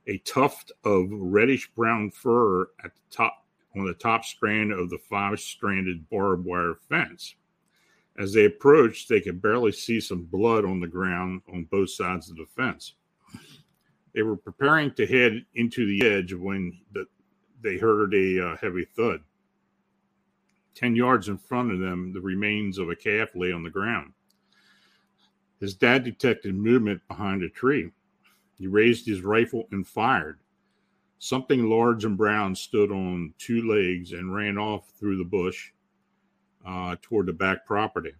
A 0.07 0.19
tuft 0.19 0.71
of 0.85 1.09
reddish 1.11 1.69
brown 1.75 2.12
fur 2.12 2.62
at 2.85 2.95
the 2.95 3.01
top 3.11 3.45
on 3.75 3.87
the 3.87 3.95
top 3.95 4.25
strand 4.25 4.73
of 4.73 4.88
the 4.88 4.99
five 4.99 5.40
stranded 5.40 6.09
barbed 6.09 6.45
wire 6.45 6.77
fence. 6.88 7.35
As 8.19 8.33
they 8.33 8.47
approached, 8.47 9.09
they 9.09 9.21
could 9.21 9.42
barely 9.42 9.73
see 9.73 10.01
some 10.01 10.23
blood 10.23 10.64
on 10.64 10.81
the 10.81 10.87
ground 10.87 11.42
on 11.53 11.64
both 11.64 11.90
sides 11.90 12.31
of 12.31 12.37
the 12.37 12.47
fence. 12.47 12.95
They 14.16 14.22
were 14.22 14.38
preparing 14.38 14.92
to 14.94 15.07
head 15.07 15.44
into 15.57 15.85
the 15.85 16.09
edge 16.09 16.33
when 16.33 16.81
the, 16.94 17.07
they 17.62 17.76
heard 17.76 18.14
a 18.14 18.48
uh, 18.48 18.57
heavy 18.57 18.87
thud. 18.96 19.20
Ten 20.74 20.96
yards 20.96 21.29
in 21.29 21.37
front 21.37 21.70
of 21.70 21.81
them, 21.81 22.14
the 22.14 22.20
remains 22.22 22.79
of 22.79 22.88
a 22.88 22.96
calf 22.96 23.29
lay 23.35 23.52
on 23.52 23.62
the 23.62 23.68
ground. 23.68 24.14
His 25.61 25.74
dad 25.74 26.02
detected 26.02 26.55
movement 26.55 27.02
behind 27.09 27.42
a 27.42 27.50
tree. 27.50 27.90
He 28.59 28.66
raised 28.66 29.07
his 29.07 29.20
rifle 29.20 29.68
and 29.70 29.87
fired. 29.87 30.38
Something 31.18 31.68
large 31.68 32.07
and 32.07 32.16
brown 32.16 32.55
stood 32.55 32.90
on 32.90 33.35
two 33.37 33.68
legs 33.70 34.12
and 34.12 34.35
ran 34.35 34.57
off 34.57 34.88
through 34.98 35.18
the 35.18 35.24
bush 35.24 35.72
uh, 36.66 36.96
toward 37.02 37.26
the 37.26 37.35
back 37.35 37.66
property. 37.66 38.14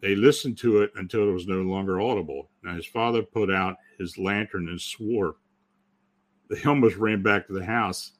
They 0.00 0.14
listened 0.14 0.56
to 0.58 0.82
it 0.82 0.92
until 0.96 1.28
it 1.28 1.32
was 1.32 1.46
no 1.46 1.62
longer 1.62 2.00
audible. 2.00 2.50
Now, 2.62 2.74
his 2.74 2.86
father 2.86 3.22
put 3.22 3.50
out 3.50 3.76
his 3.98 4.16
lantern 4.16 4.68
and 4.68 4.80
swore. 4.80 5.36
They 6.48 6.62
almost 6.66 6.96
ran 6.96 7.22
back 7.22 7.46
to 7.46 7.52
the 7.52 7.64
house. 7.64 8.12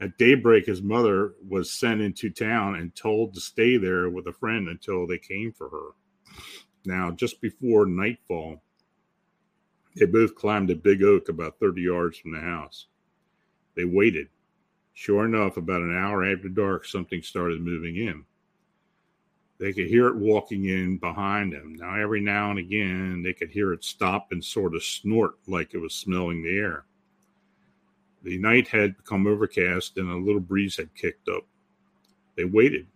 At 0.00 0.18
daybreak, 0.18 0.66
his 0.66 0.82
mother 0.82 1.34
was 1.48 1.72
sent 1.72 2.00
into 2.00 2.30
town 2.30 2.76
and 2.76 2.94
told 2.94 3.34
to 3.34 3.40
stay 3.40 3.76
there 3.76 4.10
with 4.10 4.26
a 4.26 4.32
friend 4.32 4.68
until 4.68 5.06
they 5.06 5.18
came 5.18 5.52
for 5.52 5.68
her. 5.68 5.90
Now, 6.84 7.10
just 7.10 7.40
before 7.40 7.86
nightfall, 7.86 8.62
they 9.96 10.06
both 10.06 10.34
climbed 10.34 10.70
a 10.70 10.76
big 10.76 11.02
oak 11.02 11.28
about 11.28 11.58
30 11.60 11.82
yards 11.82 12.18
from 12.18 12.32
the 12.32 12.40
house. 12.40 12.86
They 13.76 13.84
waited. 13.84 14.28
Sure 14.92 15.24
enough, 15.24 15.56
about 15.56 15.80
an 15.80 15.96
hour 15.96 16.24
after 16.24 16.48
dark, 16.48 16.84
something 16.84 17.22
started 17.22 17.60
moving 17.60 17.96
in. 17.96 18.24
They 19.64 19.72
could 19.72 19.86
hear 19.86 20.08
it 20.08 20.16
walking 20.16 20.66
in 20.66 20.98
behind 20.98 21.54
them. 21.54 21.76
Now, 21.76 21.94
every 21.94 22.20
now 22.20 22.50
and 22.50 22.58
again, 22.58 23.22
they 23.22 23.32
could 23.32 23.48
hear 23.48 23.72
it 23.72 23.82
stop 23.82 24.30
and 24.30 24.44
sort 24.44 24.74
of 24.74 24.84
snort 24.84 25.36
like 25.46 25.72
it 25.72 25.78
was 25.78 25.94
smelling 25.94 26.42
the 26.42 26.54
air. 26.54 26.84
The 28.24 28.36
night 28.36 28.68
had 28.68 28.98
become 28.98 29.26
overcast 29.26 29.96
and 29.96 30.10
a 30.10 30.16
little 30.16 30.42
breeze 30.42 30.76
had 30.76 30.94
kicked 30.94 31.30
up. 31.30 31.46
They 32.36 32.44
waited. 32.44 32.88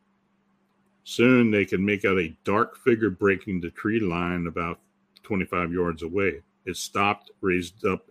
Soon 1.05 1.51
they 1.51 1.65
could 1.65 1.81
make 1.81 2.05
out 2.05 2.19
a 2.19 2.37
dark 2.45 2.77
figure 2.77 3.09
breaking 3.09 3.63
the 3.63 3.71
tree 3.71 3.99
line 3.99 4.47
about 4.47 4.79
25 5.23 5.73
yards 5.73 6.03
away. 6.03 6.43
It 6.67 6.77
stopped, 6.77 7.31
raised 7.41 7.87
up 7.87 8.11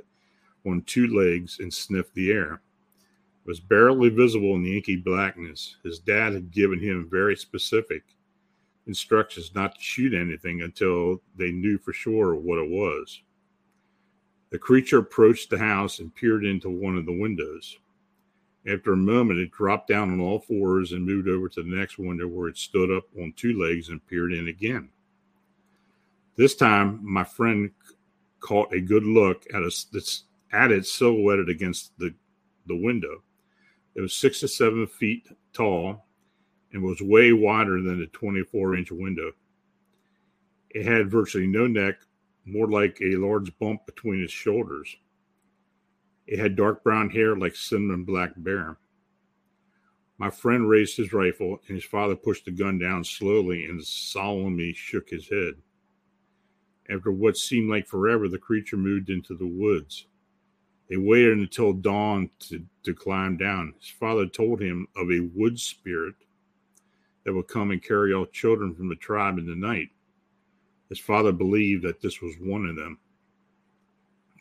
on 0.65 0.81
two 0.87 1.05
legs, 1.15 1.59
and 1.59 1.71
sniffed 1.71 2.15
the 2.15 2.31
air. 2.31 2.53
It 2.53 3.47
was 3.47 3.59
barely 3.59 4.09
visible 4.09 4.55
in 4.55 4.63
the 4.63 4.75
inky 4.75 4.95
blackness. 4.95 5.75
His 5.83 5.99
dad 5.99 6.33
had 6.33 6.49
given 6.49 6.79
him 6.79 7.07
very 7.07 7.35
specific 7.35 8.01
instructions 8.87 9.53
not 9.53 9.75
to 9.75 9.81
shoot 9.81 10.13
anything 10.13 10.61
until 10.61 11.21
they 11.35 11.51
knew 11.51 11.77
for 11.77 11.93
sure 11.93 12.35
what 12.35 12.59
it 12.59 12.69
was. 12.69 13.21
The 14.49 14.57
creature 14.57 14.99
approached 14.99 15.49
the 15.49 15.57
house 15.57 15.99
and 15.99 16.13
peered 16.15 16.45
into 16.45 16.69
one 16.69 16.97
of 16.97 17.05
the 17.05 17.17
windows. 17.17 17.77
After 18.65 18.93
a 18.93 18.97
moment, 18.97 19.39
it 19.39 19.51
dropped 19.51 19.87
down 19.87 20.11
on 20.11 20.19
all 20.19 20.39
fours 20.39 20.91
and 20.91 21.05
moved 21.05 21.27
over 21.27 21.49
to 21.49 21.63
the 21.63 21.75
next 21.75 21.97
window 21.97 22.27
where 22.27 22.47
it 22.47 22.57
stood 22.57 22.91
up 22.91 23.03
on 23.19 23.33
two 23.35 23.61
legs 23.61 23.89
and 23.89 24.05
peered 24.07 24.33
in 24.33 24.47
again. 24.47 24.89
This 26.35 26.55
time, 26.55 26.99
my 27.01 27.23
friend 27.23 27.71
caught 28.39 28.73
a 28.73 28.79
good 28.79 29.03
look 29.03 29.45
at, 29.53 29.63
a, 29.63 29.71
at 30.51 30.71
it 30.71 30.85
silhouetted 30.85 31.49
against 31.49 31.97
the, 31.97 32.13
the 32.67 32.75
window. 32.75 33.23
It 33.95 34.01
was 34.01 34.13
six 34.13 34.41
to 34.41 34.47
seven 34.47 34.85
feet 34.85 35.27
tall 35.53 36.06
and 36.73 36.83
was 36.83 37.01
way 37.01 37.33
wider 37.33 37.81
than 37.81 37.99
the 37.99 38.07
24 38.07 38.75
inch 38.75 38.91
window. 38.91 39.31
It 40.69 40.85
had 40.85 41.11
virtually 41.11 41.47
no 41.47 41.67
neck, 41.67 41.95
more 42.45 42.69
like 42.69 42.99
a 43.01 43.15
large 43.15 43.57
bump 43.57 43.85
between 43.85 44.23
its 44.23 44.33
shoulders. 44.33 44.95
It 46.27 46.39
had 46.39 46.55
dark 46.55 46.83
brown 46.83 47.09
hair 47.09 47.35
like 47.35 47.55
cinnamon 47.55 48.03
black 48.03 48.31
bear. 48.35 48.77
My 50.17 50.29
friend 50.29 50.67
raised 50.67 50.97
his 50.97 51.13
rifle, 51.13 51.59
and 51.67 51.75
his 51.75 51.85
father 51.85 52.15
pushed 52.15 52.45
the 52.45 52.51
gun 52.51 52.79
down 52.79 53.03
slowly 53.03 53.65
and 53.65 53.83
solemnly 53.83 54.73
shook 54.73 55.09
his 55.09 55.29
head. 55.29 55.55
After 56.89 57.11
what 57.11 57.37
seemed 57.37 57.69
like 57.69 57.87
forever, 57.87 58.27
the 58.27 58.39
creature 58.39 58.77
moved 58.77 59.09
into 59.09 59.35
the 59.35 59.47
woods. 59.47 60.07
They 60.89 60.97
waited 60.97 61.37
until 61.37 61.73
dawn 61.73 62.29
to, 62.49 62.65
to 62.83 62.93
climb 62.93 63.37
down. 63.37 63.73
His 63.79 63.89
father 63.89 64.25
told 64.25 64.61
him 64.61 64.87
of 64.95 65.11
a 65.11 65.29
wood 65.33 65.59
spirit 65.59 66.15
that 67.27 67.33
would 67.33 67.49
come 67.49 67.71
and 67.71 67.83
carry 67.83 68.13
all 68.13 68.25
children 68.25 68.73
from 68.73 68.87
the 68.87 68.95
tribe 68.95 69.37
in 69.37 69.45
the 69.45 69.53
night. 69.53 69.89
His 70.87 70.97
father 70.97 71.33
believed 71.33 71.83
that 71.83 71.99
this 71.99 72.21
was 72.21 72.33
one 72.39 72.65
of 72.65 72.77
them. 72.77 72.99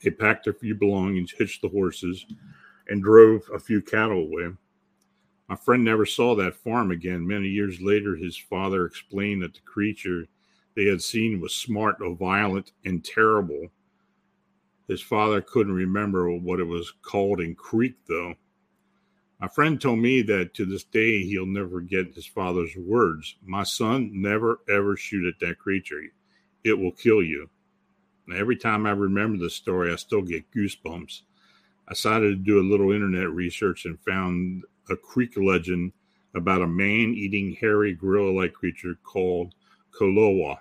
They 0.04 0.10
packed 0.10 0.44
their 0.44 0.52
few 0.52 0.76
belongings, 0.76 1.32
hitched 1.32 1.62
the 1.62 1.68
horses, 1.68 2.24
and 2.88 3.02
drove 3.02 3.42
a 3.52 3.58
few 3.58 3.82
cattle 3.82 4.20
away. 4.20 4.52
My 5.48 5.56
friend 5.56 5.82
never 5.82 6.06
saw 6.06 6.36
that 6.36 6.54
farm 6.54 6.92
again. 6.92 7.26
Many 7.26 7.48
years 7.48 7.80
later, 7.80 8.14
his 8.14 8.36
father 8.36 8.86
explained 8.86 9.42
that 9.42 9.54
the 9.54 9.60
creature 9.62 10.28
they 10.76 10.84
had 10.84 11.02
seen 11.02 11.40
was 11.40 11.56
smart, 11.56 11.96
violent, 12.00 12.70
and 12.84 13.04
terrible. 13.04 13.66
His 14.86 15.02
father 15.02 15.40
couldn't 15.40 15.72
remember 15.72 16.30
what 16.30 16.60
it 16.60 16.68
was 16.68 16.92
called 17.02 17.40
in 17.40 17.56
Creek, 17.56 17.96
though. 18.06 18.36
My 19.40 19.48
friend 19.48 19.78
told 19.78 19.98
me 19.98 20.22
that 20.22 20.54
to 20.54 20.64
this 20.64 20.84
day 20.84 21.22
he'll 21.22 21.46
never 21.46 21.80
get 21.80 22.14
his 22.14 22.26
father's 22.26 22.74
words. 22.76 23.36
My 23.44 23.64
son, 23.64 24.10
never 24.12 24.60
ever 24.68 24.96
shoot 24.96 25.26
at 25.26 25.38
that 25.40 25.58
creature. 25.58 26.00
It 26.64 26.78
will 26.78 26.92
kill 26.92 27.22
you. 27.22 27.48
And 28.26 28.36
every 28.36 28.56
time 28.56 28.86
I 28.86 28.90
remember 28.90 29.38
the 29.38 29.50
story, 29.50 29.92
I 29.92 29.96
still 29.96 30.22
get 30.22 30.50
goosebumps. 30.52 31.22
I 31.88 31.92
decided 31.92 32.30
to 32.30 32.36
do 32.36 32.60
a 32.60 32.68
little 32.68 32.92
internet 32.92 33.30
research 33.30 33.84
and 33.84 34.00
found 34.00 34.64
a 34.90 34.96
creek 34.96 35.36
legend 35.36 35.92
about 36.34 36.62
a 36.62 36.66
man 36.66 37.14
eating 37.14 37.56
hairy 37.60 37.94
gorilla 37.94 38.30
like 38.30 38.52
creature 38.52 38.98
called 39.04 39.54
Kolowa. 39.92 40.58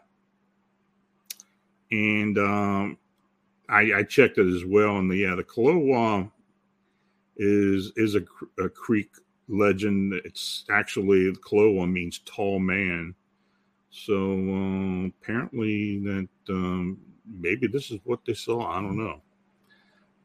And 1.91 2.37
um, 2.37 2.97
I, 3.69 3.93
I, 3.93 4.03
checked 4.03 4.37
it 4.37 4.47
as 4.47 4.65
well. 4.65 4.97
And 4.97 5.09
the, 5.09 5.17
yeah, 5.17 5.35
the 5.35 5.43
Kolowa 5.43 6.31
is 7.37 7.91
is 7.95 8.15
a, 8.15 8.23
a 8.63 8.69
Creek 8.69 9.09
legend. 9.47 10.13
It's 10.25 10.65
actually 10.69 11.31
Kolowa 11.33 11.91
means 11.91 12.21
tall 12.25 12.59
man. 12.59 13.13
So 13.89 14.15
uh, 14.15 15.07
apparently 15.07 15.99
that 15.99 16.27
um, 16.49 16.97
maybe 17.25 17.67
this 17.67 17.91
is 17.91 17.99
what 18.03 18.19
they 18.25 18.33
saw. 18.33 18.69
I 18.69 18.81
don't 18.81 18.97
know, 18.97 19.21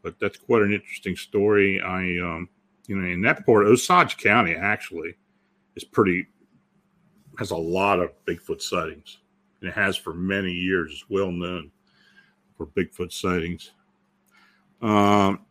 but 0.02 0.18
that's 0.20 0.38
quite 0.38 0.62
an 0.62 0.72
interesting 0.72 1.16
story. 1.16 1.80
I 1.80 2.00
um, 2.18 2.48
you 2.86 2.96
know 2.96 3.08
in 3.08 3.22
that 3.22 3.46
part, 3.46 3.66
Osage 3.66 4.16
County 4.16 4.54
actually 4.54 5.16
is 5.76 5.84
pretty 5.84 6.26
has 7.38 7.52
a 7.52 7.56
lot 7.56 8.00
of 8.00 8.10
Bigfoot 8.26 8.60
sightings, 8.60 9.18
and 9.60 9.70
it 9.70 9.74
has 9.74 9.96
for 9.96 10.14
many 10.14 10.52
years. 10.52 10.90
It's 10.92 11.08
well 11.08 11.30
known 11.30 11.70
for 12.56 12.66
Bigfoot 12.66 13.12
sightings. 13.12 13.70
Um, 14.82 15.46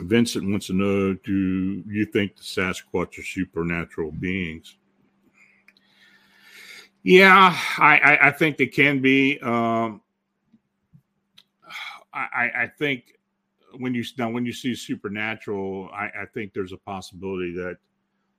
Vincent 0.00 0.48
wants 0.50 0.66
to 0.68 0.72
know 0.72 1.14
Do 1.14 1.82
you 1.86 2.06
think 2.06 2.36
the 2.36 2.42
Sasquatch 2.42 3.18
are 3.18 3.24
supernatural 3.24 4.12
beings? 4.12 4.76
Yeah, 7.02 7.56
I, 7.78 7.96
I, 7.98 8.28
I 8.28 8.30
think 8.30 8.56
they 8.56 8.66
can 8.66 9.00
be. 9.00 9.38
Um, 9.40 10.00
I, 12.14 12.50
I 12.54 12.70
think 12.78 13.18
when 13.78 13.94
you 13.94 14.04
now 14.18 14.30
when 14.30 14.44
you 14.44 14.52
see 14.52 14.74
supernatural, 14.74 15.90
I, 15.92 16.06
I 16.22 16.26
think 16.32 16.52
there's 16.52 16.72
a 16.72 16.78
possibility 16.78 17.52
that 17.54 17.78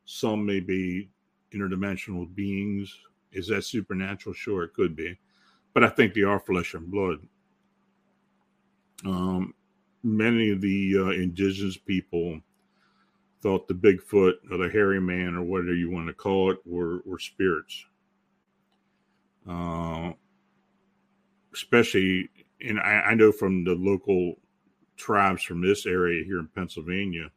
some 0.05 0.45
may 0.45 0.59
be 0.59 1.09
interdimensional 1.53 2.33
beings. 2.33 2.95
Is 3.31 3.47
that 3.47 3.63
supernatural? 3.63 4.33
Sure, 4.33 4.63
it 4.63 4.73
could 4.73 4.95
be, 4.95 5.17
but 5.73 5.83
I 5.83 5.89
think 5.89 6.13
they 6.13 6.21
are 6.21 6.39
flesh 6.39 6.73
and 6.75 6.89
blood. 6.89 7.17
Um, 9.05 9.53
many 10.03 10.51
of 10.51 10.61
the 10.61 10.95
uh, 10.97 11.09
indigenous 11.09 11.77
people 11.77 12.39
thought 13.41 13.67
the 13.67 13.73
Bigfoot 13.73 14.33
or 14.51 14.57
the 14.57 14.69
hairy 14.69 15.01
man 15.01 15.35
or 15.35 15.43
whatever 15.43 15.73
you 15.73 15.91
want 15.91 16.07
to 16.07 16.13
call 16.13 16.51
it 16.51 16.59
were, 16.65 17.01
were 17.05 17.19
spirits. 17.19 17.85
Uh, 19.47 20.11
especially, 21.53 22.29
and 22.61 22.79
I, 22.79 23.01
I, 23.07 23.13
know 23.13 23.33
from 23.33 23.65
the 23.65 23.75
local 23.75 24.35
tribes 24.95 25.43
from 25.43 25.61
this 25.61 25.85
area 25.85 26.23
here 26.23 26.39
in 26.39 26.47
Pennsylvania, 26.47 27.29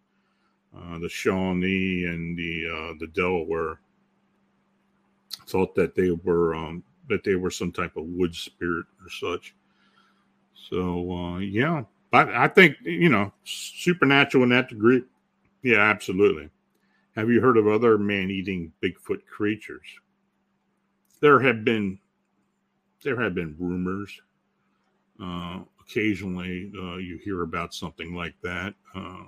uh, 0.77 1.01
the 1.01 1.09
Shawnee 1.09 2.05
and 2.05 2.39
the 2.39 2.67
uh, 2.69 2.95
the 3.01 3.09
Delaware 3.09 3.81
thought 5.49 5.75
that 5.75 5.97
they 5.97 6.13
were 6.13 6.55
um, 6.55 6.85
that 7.09 7.25
they 7.25 7.35
were 7.35 7.51
some 7.51 7.73
type 7.73 7.97
of 7.97 8.05
wood 8.05 8.35
spirit 8.35 8.87
or 9.03 9.11
such. 9.11 9.57
So 10.55 11.13
uh, 11.13 11.39
yeah, 11.39 11.83
I, 12.17 12.45
I 12.45 12.49
think 12.49 12.77
you 12.83 13.09
know 13.09 13.33
supernatural 13.45 14.45
in 14.45 14.51
that 14.51 14.69
degree. 14.69 15.03
Yeah, 15.63 15.81
absolutely. 15.81 16.49
Have 17.15 17.31
you 17.31 17.41
heard 17.41 17.57
of 17.57 17.67
other 17.67 17.99
man-eating 17.99 18.73
Bigfoot 18.83 19.25
creatures? 19.27 19.87
There 21.21 21.41
have 21.41 21.65
been 21.65 21.99
there 23.03 23.21
have 23.21 23.35
been 23.35 23.55
rumors. 23.59 24.21
Uh, 25.23 25.61
occasionally, 25.81 26.71
uh, 26.79 26.97
you 26.97 27.17
hear 27.19 27.43
about 27.43 27.73
something 27.73 28.15
like 28.15 28.35
that, 28.43 28.75
uh, 28.95 29.25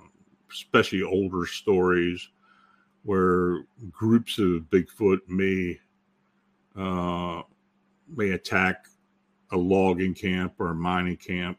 especially 0.51 1.01
older 1.01 1.45
stories 1.47 2.29
where 3.03 3.63
groups 3.91 4.37
of 4.37 4.69
Bigfoot 4.69 5.19
may 5.27 5.79
uh, 6.75 7.41
may 8.07 8.31
attack 8.31 8.87
a 9.51 9.57
logging 9.57 10.13
camp 10.13 10.53
or 10.59 10.69
a 10.69 10.75
mining 10.75 11.17
camp 11.17 11.57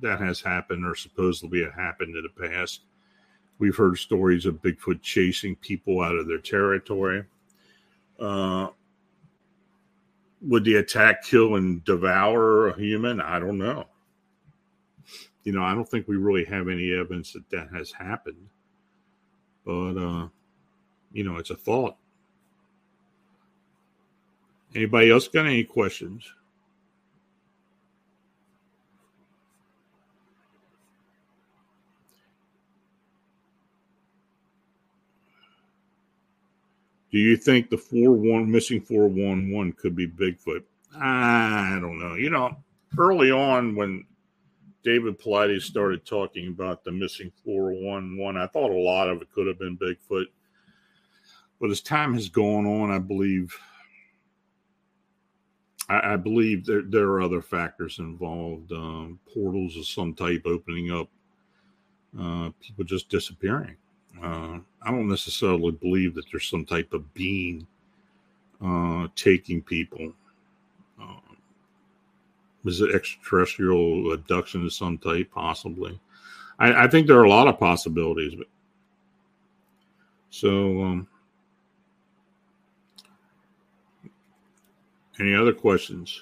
that 0.00 0.20
has 0.20 0.40
happened 0.40 0.86
or 0.86 0.94
supposedly 0.94 1.64
happened 1.76 2.16
in 2.16 2.22
the 2.22 2.48
past. 2.48 2.82
We've 3.58 3.76
heard 3.76 3.98
stories 3.98 4.46
of 4.46 4.62
Bigfoot 4.62 5.02
chasing 5.02 5.56
people 5.56 6.00
out 6.00 6.16
of 6.16 6.26
their 6.26 6.38
territory. 6.38 7.24
Uh, 8.18 8.68
would 10.42 10.64
the 10.64 10.76
attack 10.76 11.24
kill 11.24 11.56
and 11.56 11.84
devour 11.84 12.68
a 12.68 12.78
human? 12.78 13.20
I 13.20 13.38
don't 13.38 13.58
know. 13.58 13.86
You 15.44 15.52
know, 15.52 15.62
I 15.62 15.74
don't 15.74 15.88
think 15.88 16.08
we 16.08 16.16
really 16.16 16.44
have 16.44 16.68
any 16.68 16.92
evidence 16.92 17.32
that 17.32 17.48
that 17.50 17.68
has 17.74 17.92
happened. 17.92 18.48
But, 19.64 19.96
uh, 19.96 20.28
you 21.12 21.24
know, 21.24 21.36
it's 21.36 21.50
a 21.50 21.56
thought. 21.56 21.96
Anybody 24.74 25.10
else 25.10 25.28
got 25.28 25.46
any 25.46 25.64
questions? 25.64 26.24
Do 37.10 37.18
you 37.18 37.36
think 37.36 37.70
the 37.70 37.78
four 37.78 38.12
one 38.12 38.50
missing 38.50 38.80
four 38.80 39.08
one 39.08 39.50
one 39.50 39.72
could 39.72 39.96
be 39.96 40.06
Bigfoot? 40.06 40.62
I 40.96 41.78
don't 41.80 41.98
know. 41.98 42.14
You 42.14 42.30
know, 42.30 42.56
early 42.98 43.30
on 43.30 43.74
when 43.74 44.04
David 44.82 45.18
Paulides 45.18 45.62
started 45.62 46.06
talking 46.06 46.48
about 46.48 46.84
the 46.84 46.92
missing 46.92 47.30
411. 47.44 48.40
I 48.40 48.46
thought 48.46 48.70
a 48.70 48.74
lot 48.74 49.08
of 49.08 49.20
it 49.20 49.30
could 49.32 49.46
have 49.46 49.58
been 49.58 49.76
Bigfoot. 49.76 50.26
But 51.60 51.70
as 51.70 51.80
time 51.82 52.14
has 52.14 52.28
gone 52.28 52.66
on, 52.66 52.90
I 52.90 52.98
believe 52.98 53.54
I, 55.90 56.14
I 56.14 56.16
believe 56.16 56.64
there, 56.64 56.82
there 56.82 57.08
are 57.08 57.20
other 57.20 57.42
factors 57.42 57.98
involved. 57.98 58.72
Um, 58.72 59.18
portals 59.32 59.76
of 59.76 59.86
some 59.86 60.14
type 60.14 60.42
opening 60.46 60.90
up, 60.90 61.10
uh, 62.18 62.50
people 62.60 62.84
just 62.84 63.10
disappearing. 63.10 63.76
Uh, 64.22 64.58
I 64.82 64.90
don't 64.90 65.08
necessarily 65.08 65.72
believe 65.72 66.14
that 66.14 66.24
there's 66.30 66.48
some 66.48 66.64
type 66.64 66.92
of 66.92 67.12
being 67.14 67.66
uh, 68.64 69.08
taking 69.14 69.62
people 69.62 70.12
is 72.64 72.80
it 72.80 72.94
extraterrestrial 72.94 74.12
abduction 74.12 74.64
of 74.64 74.72
some 74.72 74.98
type? 74.98 75.30
Possibly. 75.32 75.98
I, 76.58 76.84
I 76.84 76.88
think 76.88 77.06
there 77.06 77.18
are 77.18 77.24
a 77.24 77.30
lot 77.30 77.48
of 77.48 77.58
possibilities. 77.58 78.34
But 78.34 78.48
so, 80.30 80.82
um, 80.82 81.08
any 85.18 85.34
other 85.34 85.52
questions? 85.52 86.20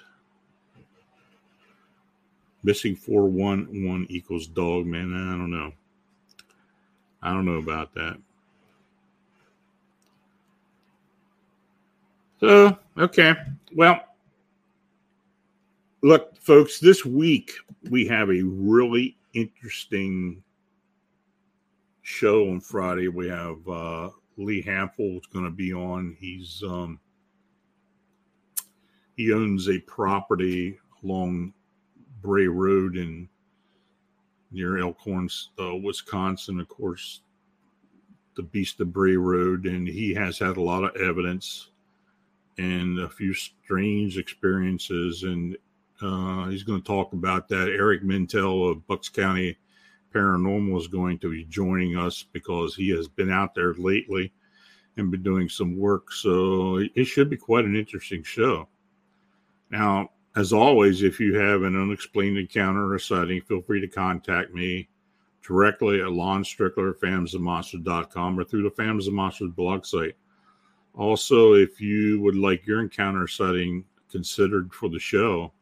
Missing 2.62 2.96
four 2.96 3.26
one 3.26 3.86
one 3.86 4.06
equals 4.08 4.46
dog 4.46 4.86
man. 4.86 5.14
I 5.14 5.36
don't 5.36 5.50
know. 5.50 5.72
I 7.22 7.32
don't 7.32 7.46
know 7.46 7.58
about 7.58 7.94
that. 7.94 8.18
So 12.40 12.78
okay, 12.96 13.34
well 13.74 14.00
Look, 16.00 16.36
folks, 16.36 16.78
this 16.78 17.04
week 17.04 17.52
we 17.90 18.06
have 18.06 18.30
a 18.30 18.42
really 18.42 19.16
interesting 19.34 20.44
show 22.02 22.48
on 22.50 22.60
Friday. 22.60 23.08
We 23.08 23.28
have 23.28 23.68
uh, 23.68 24.10
Lee 24.36 24.62
Hampel 24.62 25.16
is 25.16 25.26
going 25.32 25.44
to 25.44 25.50
be 25.50 25.72
on. 25.74 26.16
He's 26.20 26.62
um, 26.64 27.00
he 29.16 29.32
owns 29.32 29.68
a 29.68 29.80
property 29.80 30.78
along 31.02 31.52
Bray 32.22 32.46
Road 32.46 32.96
in 32.96 33.28
near 34.50 34.78
Elkhorn, 34.78 35.28
uh, 35.60 35.76
Wisconsin. 35.76 36.60
Of 36.60 36.68
course, 36.68 37.22
the 38.34 38.42
Beast 38.42 38.80
of 38.80 38.92
Bray 38.92 39.16
Road, 39.16 39.66
and 39.66 39.86
he 39.86 40.14
has 40.14 40.38
had 40.38 40.56
a 40.56 40.62
lot 40.62 40.84
of 40.84 40.96
evidence 40.96 41.70
and 42.58 42.98
a 42.98 43.08
few 43.08 43.32
strange 43.32 44.18
experiences 44.18 45.22
and 45.22 45.56
uh, 46.00 46.48
he's 46.48 46.62
going 46.62 46.80
to 46.80 46.86
talk 46.86 47.12
about 47.12 47.48
that. 47.48 47.68
Eric 47.68 48.02
Mintel 48.02 48.70
of 48.70 48.86
Bucks 48.86 49.08
County 49.08 49.56
Paranormal 50.14 50.78
is 50.78 50.86
going 50.86 51.18
to 51.18 51.30
be 51.30 51.44
joining 51.44 51.96
us 51.96 52.24
because 52.32 52.74
he 52.74 52.88
has 52.90 53.08
been 53.08 53.30
out 53.30 53.54
there 53.54 53.74
lately 53.74 54.32
and 54.96 55.10
been 55.10 55.22
doing 55.22 55.48
some 55.48 55.76
work. 55.76 56.12
So 56.12 56.86
it 56.94 57.04
should 57.04 57.30
be 57.30 57.36
quite 57.36 57.64
an 57.64 57.76
interesting 57.76 58.22
show. 58.22 58.68
Now, 59.70 60.10
as 60.36 60.52
always, 60.52 61.02
if 61.02 61.18
you 61.18 61.34
have 61.34 61.62
an 61.62 61.80
unexplained 61.80 62.38
encounter 62.38 62.92
or 62.92 62.98
sighting, 62.98 63.40
feel 63.42 63.62
free 63.62 63.80
to 63.80 63.88
contact 63.88 64.52
me 64.52 64.88
directly 65.42 66.00
at 66.00 66.12
Lon 66.12 66.44
Strickler 66.44 66.94
or 68.38 68.44
through 68.44 68.62
the 68.62 68.70
Phantoms 68.70 69.06
and 69.06 69.16
Monsters 69.16 69.50
blog 69.56 69.84
site. 69.84 70.14
Also, 70.94 71.54
if 71.54 71.80
you 71.80 72.20
would 72.20 72.36
like 72.36 72.66
your 72.66 72.82
encounter 72.82 73.26
sighting 73.26 73.84
considered 74.10 74.72
for 74.72 74.88
the 74.88 74.98
show, 74.98 75.52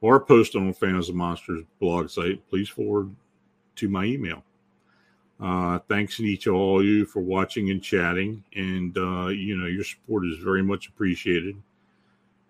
or 0.00 0.18
post 0.20 0.56
on 0.56 0.72
Phantoms 0.72 1.08
and 1.08 1.18
Monsters 1.18 1.64
blog 1.78 2.08
site, 2.08 2.46
please 2.48 2.68
forward 2.68 3.14
to 3.76 3.88
my 3.88 4.04
email. 4.04 4.42
Uh, 5.40 5.78
thanks 5.88 6.16
to 6.16 6.24
each 6.24 6.46
of 6.46 6.54
all 6.54 6.80
of 6.80 6.86
you 6.86 7.06
for 7.06 7.20
watching 7.20 7.70
and 7.70 7.82
chatting, 7.82 8.44
and 8.54 8.96
uh, 8.98 9.28
you 9.28 9.56
know 9.56 9.66
your 9.66 9.84
support 9.84 10.26
is 10.26 10.38
very 10.38 10.62
much 10.62 10.88
appreciated. 10.88 11.56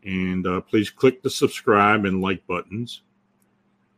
And 0.04 0.46
uh, 0.46 0.60
please 0.62 0.90
click 0.90 1.22
the 1.22 1.30
subscribe 1.30 2.04
and 2.04 2.22
like 2.22 2.46
buttons, 2.46 3.02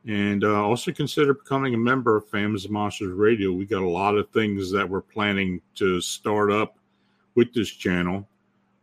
and 0.07 0.43
uh, 0.43 0.63
also 0.65 0.91
consider 0.91 1.33
becoming 1.33 1.75
a 1.75 1.79
member 1.79 2.17
of 2.17 2.29
and 2.33 2.71
Monsters 2.71 3.15
Radio. 3.15 3.53
We 3.53 3.67
got 3.67 3.83
a 3.83 3.89
lot 3.89 4.17
of 4.17 4.29
things 4.31 4.73
that 4.73 4.89
we're 4.89 5.01
planning 5.01 5.61
to 5.77 6.01
start 6.01 6.51
up 6.51 6.77
with 7.37 7.55
this 7.55 7.71
channel 7.71 8.27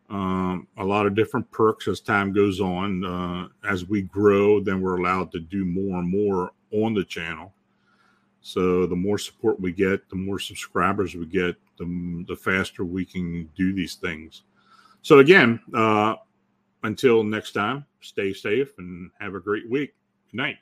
um, 0.10 0.68
a 0.78 0.84
lot 0.84 1.06
of 1.06 1.14
different 1.14 1.50
perks 1.52 1.88
as 1.88 2.00
time 2.00 2.34
goes 2.34 2.60
on. 2.60 3.04
Uh, 3.04 3.48
as 3.68 3.86
we 3.86 4.02
grow, 4.04 4.60
then 4.60 4.82
we're 4.82 4.98
allowed 4.98 5.32
to 5.34 5.40
do 5.40 5.66
more 5.66 6.00
and 6.00 6.10
more 6.10 6.52
on 6.72 6.94
the 6.94 7.04
channel. 7.04 7.54
So 8.42 8.88
the 8.88 8.96
more 8.96 9.18
support 9.18 9.60
we 9.60 9.72
get, 9.72 10.10
the 10.10 10.16
more 10.16 10.40
subscribers 10.40 11.16
we 11.16 11.26
get, 11.26 11.56
the, 11.78 12.26
the 12.28 12.36
faster 12.36 12.84
we 12.84 13.06
can 13.06 13.50
do 13.56 13.74
these 13.74 13.96
things. 13.96 14.44
So 15.02 15.20
again, 15.20 15.60
uh, 15.74 16.16
until 16.84 17.24
next 17.24 17.54
time, 17.54 17.86
stay 18.02 18.34
safe 18.34 18.78
and 18.78 19.12
have 19.20 19.36
a 19.36 19.40
great 19.40 19.70
week. 19.70 19.94
Good 20.32 20.38
night. 20.38 20.58